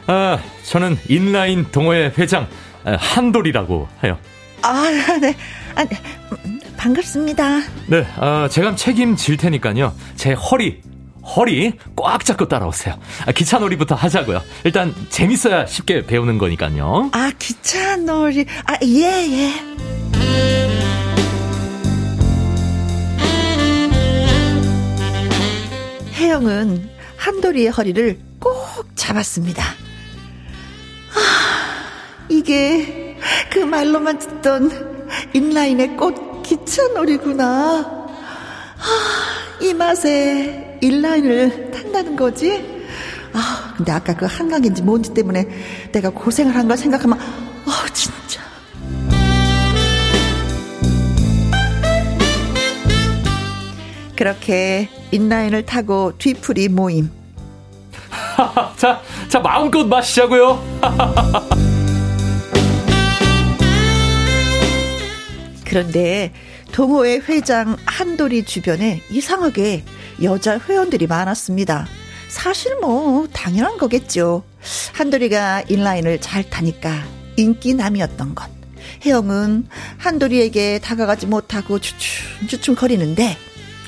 [0.09, 2.49] 아, 저는 인라인 동호회 회장
[2.85, 4.18] 아, 한돌이라고 해요.
[4.62, 4.83] 아,
[5.20, 5.35] 네.
[5.74, 5.99] 아, 네.
[6.45, 7.61] 음, 반갑습니다.
[7.87, 9.95] 네, 아, 제가 책임질 테니까요.
[10.16, 10.83] 제 허리,
[11.37, 12.99] 허리 꽉 잡고 따라오세요.
[13.26, 14.43] 아, 기차놀이부터 하자고요.
[14.64, 17.11] 일단 재밌어야 쉽게 배우는 거니까요.
[17.12, 18.45] 아, 기차 놀이.
[18.66, 20.82] 아, 예, 예.
[26.23, 28.55] 혜영은 한돌이의 허리를 꼭
[28.95, 29.64] 잡았습니다.
[31.14, 33.18] 아, 이게
[33.51, 38.07] 그 말로만 듣던 인라인의 꽃 기차놀이구나.
[38.79, 42.85] 아, 이 맛에 인라인을 탄다는 거지?
[43.33, 45.49] 아, 근데 아까 그 한강인지 뭔지 때문에
[45.91, 47.87] 내가 고생을 한 걸 생각하면, 아,
[54.23, 57.11] 그렇게 인라인을 타고 뒤풀이 모임.
[58.79, 60.62] 자, 자, 마음껏 마시자고요.
[65.66, 66.33] 그런데
[66.70, 69.83] 동호회 회장 한돌이 주변에 이상하게
[70.23, 71.89] 여자 회원들이 많았습니다.
[72.29, 74.45] 사실 뭐 당연한 거겠죠.
[74.93, 77.03] 한돌이가 인라인을 잘 타니까
[77.35, 78.49] 인기남이었던 것.
[79.05, 79.66] 혜영은
[79.99, 83.37] 한돌이에게 다가가지 못하고 주춤주춤 거리는데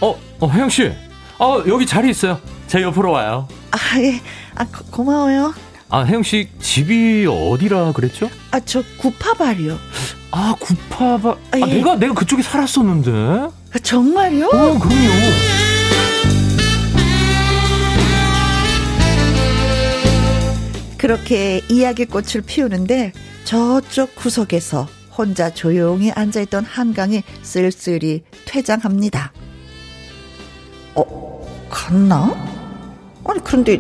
[0.05, 0.93] 어, 어, 혜영 씨.
[1.39, 2.39] 아, 여기 자리 있어요.
[2.67, 3.49] 제 옆으로 와요.
[3.71, 4.21] 아, 예.
[4.55, 5.55] 아, 고, 고마워요.
[5.89, 8.29] 아, 혜영 씨 집이 어디라 그랬죠?
[8.51, 9.79] 아, 저 구파발이요.
[10.31, 11.31] 아, 구파바.
[11.31, 11.75] 아, 아, 예.
[11.77, 13.11] 내가, 내가 그쪽에 살았었는데.
[13.11, 14.51] 어, 아, 정말요?
[14.51, 14.79] 그럼요.
[20.99, 23.13] 그렇게 이야기꽃을 피우는데
[23.45, 24.87] 저쪽 구석에서
[25.17, 29.33] 혼자 조용히 앉아있던 한강이 쓸쓸히 퇴장합니다.
[30.95, 32.35] 어, 갔나?
[33.25, 33.73] 아니, 그런데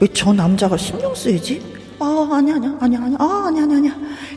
[0.00, 1.74] 왜 저 남자가 신경 쓰이지?
[1.98, 3.90] 아, 아니, 아니, 아니, 아니, 아, 아니, 아니, 아니.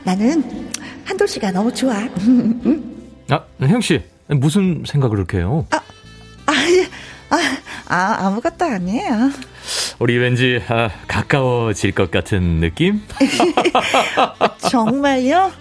[0.04, 0.70] 나는
[1.04, 1.94] 한돌 씨가 너무 좋아.
[3.30, 4.02] 아, 혜영 씨.
[4.30, 5.66] 무슨 생각을 그렇게 해요?
[5.72, 6.88] 아, 예.
[7.30, 7.38] 아,
[7.88, 9.32] 아, 아무것도 아니에요.
[10.00, 13.02] 우리 왠지 아, 가까워질 것 같은 느낌?
[14.70, 15.52] 정말요?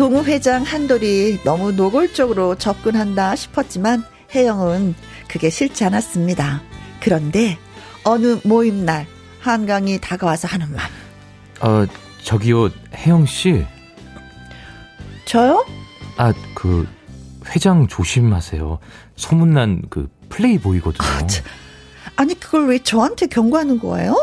[0.00, 4.02] 동우 회장 한돌이 너무 노골적으로 접근한다 싶었지만
[4.34, 4.94] 혜영은
[5.28, 6.62] 그게 싫지 않았습니다.
[7.02, 7.58] 그런데
[8.02, 9.06] 어느 모임 날
[9.40, 10.86] 한강이 다가와서 하는 말.
[11.60, 11.86] 어,
[12.24, 13.66] 저기요, 혜영 씨.
[15.26, 15.66] 저요?
[16.16, 16.88] 아, 그
[17.54, 18.78] 회장 조심하세요.
[19.16, 21.06] 소문난 그 플레이보이거든요.
[22.16, 24.14] 아니 그걸 왜 저한테 경고하는 거예요?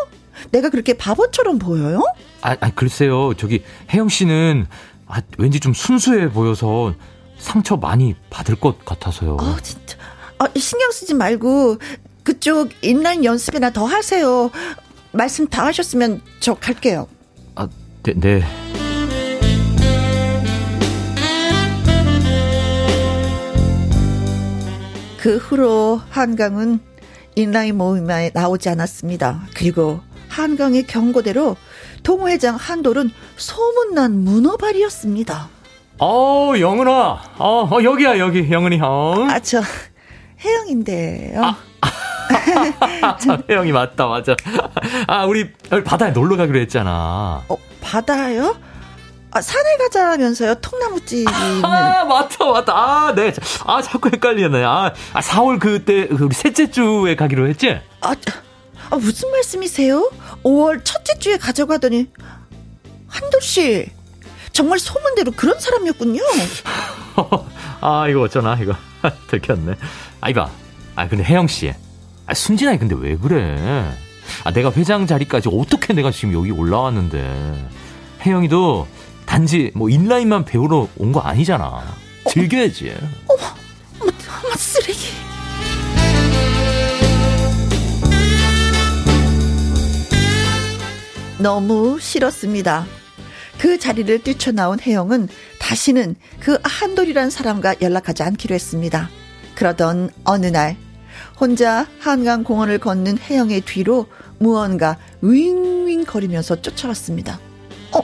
[0.50, 2.02] 내가 그렇게 바보처럼 보여요?
[2.42, 3.36] 아, 아 글쎄요.
[3.36, 3.64] 저기
[3.94, 4.66] 혜영 씨는
[5.08, 6.94] 아, 왠지 좀 순수해 보여서
[7.38, 9.38] 상처 많이 받을 것 같아서요.
[9.40, 9.98] 아 진짜
[10.40, 11.78] 아, 신경 쓰지 말고
[12.24, 14.52] 그쪽 인라인 연습이나 더 하세요.
[15.12, 17.08] 말씀 다 하셨으면 저 갈게요.
[17.56, 17.68] 아,
[18.04, 18.44] 네, 네.
[25.20, 26.80] 그 후로 한강은
[27.36, 29.48] 인라인 모임에 나오지 않았습니다.
[29.56, 31.56] 그리고 한강의 경고대로
[32.08, 35.50] 동호회장 한돌은 소문난 문어발이었습니다.
[36.00, 36.92] 어, 영은아.
[37.38, 38.50] 어, 어, 여기야, 여기.
[38.50, 39.30] 영은이 형.
[39.30, 39.62] 아, 저
[40.40, 41.42] 혜영인데요.
[43.20, 44.38] 참, 혜영이 맞다, 맞아.
[45.08, 45.52] 아, 우리
[45.84, 47.44] 바다에 놀러 가기로 했잖아.
[47.50, 48.56] 어, 바다요?
[49.32, 51.66] 아, 산에 가자면서요, 통나무집은.
[51.66, 52.74] 아, 맞다, 맞다.
[52.74, 53.34] 아, 네.
[53.66, 54.64] 아, 자꾸 헷갈리네.
[54.64, 57.78] 아, 아 4월 그때, 그 우리 셋째 주에 가기로 했지?
[58.00, 58.16] 아,
[58.90, 60.10] 아, 무슨 말씀이세요?
[60.44, 62.08] 5월 첫째 주에 가자고 하더니,
[63.08, 63.88] 한돌 씨,
[64.54, 66.22] 정말 소문대로 그런 사람이었군요.
[67.82, 68.76] 아, 이거 어쩌나, 이거.
[69.30, 69.76] 들켰네.
[70.22, 70.50] 아, 이봐.
[70.96, 71.74] 아, 근데 혜영 씨.
[72.26, 73.92] 아, 순진아이 근데 왜 그래?
[74.44, 77.70] 아, 내가 회장 자리까지 어떻게 내가 지금 여기 올라왔는데.
[78.26, 78.88] 혜영이도
[79.26, 81.84] 단지 뭐 인라인만 배우러 온 거 아니잖아.
[82.30, 82.94] 즐겨야지.
[83.28, 83.42] 어머,
[91.40, 92.86] 너무 싫었습니다.
[93.60, 95.30] 그 자리를 뛰쳐나온 혜영은
[95.60, 99.10] 다시는 그 한돌이란 사람과 연락하지 않기로 했습니다.
[99.56, 100.78] 그러던 어느 날
[101.40, 104.08] 혼자 한강 공원을 걷는 혜영의 뒤로
[104.40, 107.40] 무언가 윙윙 거리면서 쫓아왔습니다.
[107.92, 108.00] 어,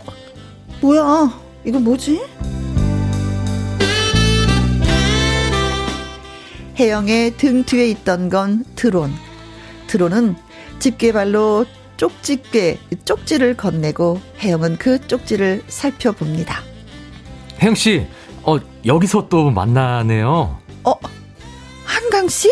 [0.82, 1.42] 뭐야?
[1.66, 2.22] 이거 뭐지?
[6.78, 9.12] 혜영의 등 뒤에 있던 건 드론.
[9.88, 10.36] 드론은
[10.80, 11.66] 집게발로
[12.04, 16.60] 쪽집게, 쪽지를 건네고 혜영은 그 쪽지를 살펴봅니다.
[17.62, 18.06] 혜영 씨,
[18.42, 20.60] 어, 여기서 또 만나네요.
[20.84, 20.94] 어,
[21.86, 22.50] 한강씨?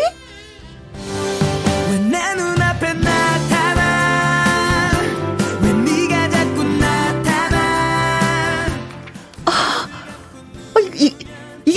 [5.84, 7.58] 네가 자꾸 나타나
[9.44, 9.52] 어,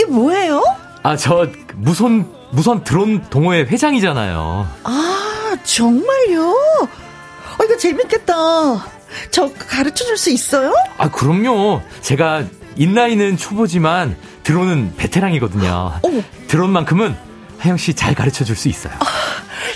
[0.07, 0.63] 뭐예요?
[1.03, 1.45] 아, 저,
[1.75, 4.65] 무선, 무선 드론 동호회 회장이잖아요.
[4.85, 6.55] 아, 정말요?
[7.59, 8.33] 어, 이거 재밌겠다.
[9.31, 10.73] 저 가르쳐 줄 수 있어요?
[10.97, 11.81] 아, 그럼요.
[12.01, 12.43] 제가
[12.75, 15.99] 인라인은 초보지만 드론은 베테랑이거든요.
[16.01, 16.21] 어머.
[16.47, 17.15] 드론만큼은
[17.63, 18.93] 혜영 씨 잘 가르쳐 줄 수 있어요.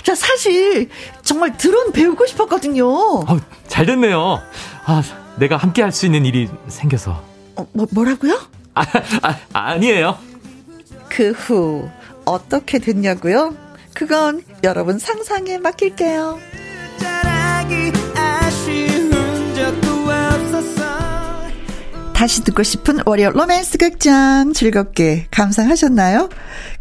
[0.02, 0.88] 자, 사실
[1.22, 2.86] 정말 드론 배우고 싶었거든요.
[2.88, 4.40] 어, 잘 됐네요.
[4.84, 5.02] 아,
[5.36, 7.22] 내가 함께 할 수 있는 일이 생겨서.
[7.56, 8.38] 어, 뭐, 뭐라고요?
[8.74, 8.82] 아,
[9.22, 10.18] 아, 아니에요.
[11.08, 11.88] 그 후
[12.24, 13.54] 어떻게 됐냐고요?
[13.94, 16.38] 그건 여러분 상상에 맡길게요.
[22.20, 26.28] 다시 듣고 싶은 월요 로맨스 극장 즐겁게 감상하셨나요?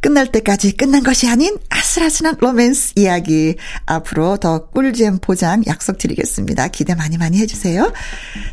[0.01, 1.57] 끝날 때까지 끝난 것이 아닌
[1.99, 6.69] 아슬아슬한 로맨스 이야기 앞으로 더 꿀잼 보장 약속드리겠습니다.
[6.69, 7.91] 기대 많이 많이 해주세요.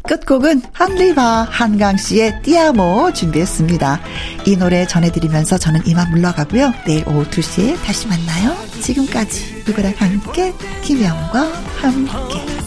[0.04, 4.00] 끝곡은 한리바 한강 씨의 띠아모 준비했습니다.
[4.46, 6.72] 이 노래 전해드리면서 저는 이만 물러가고요.
[6.86, 8.56] 내일 오후 2시에 다시 만나요.
[8.80, 12.65] 지금까지 누구랑 함께 김영과 함께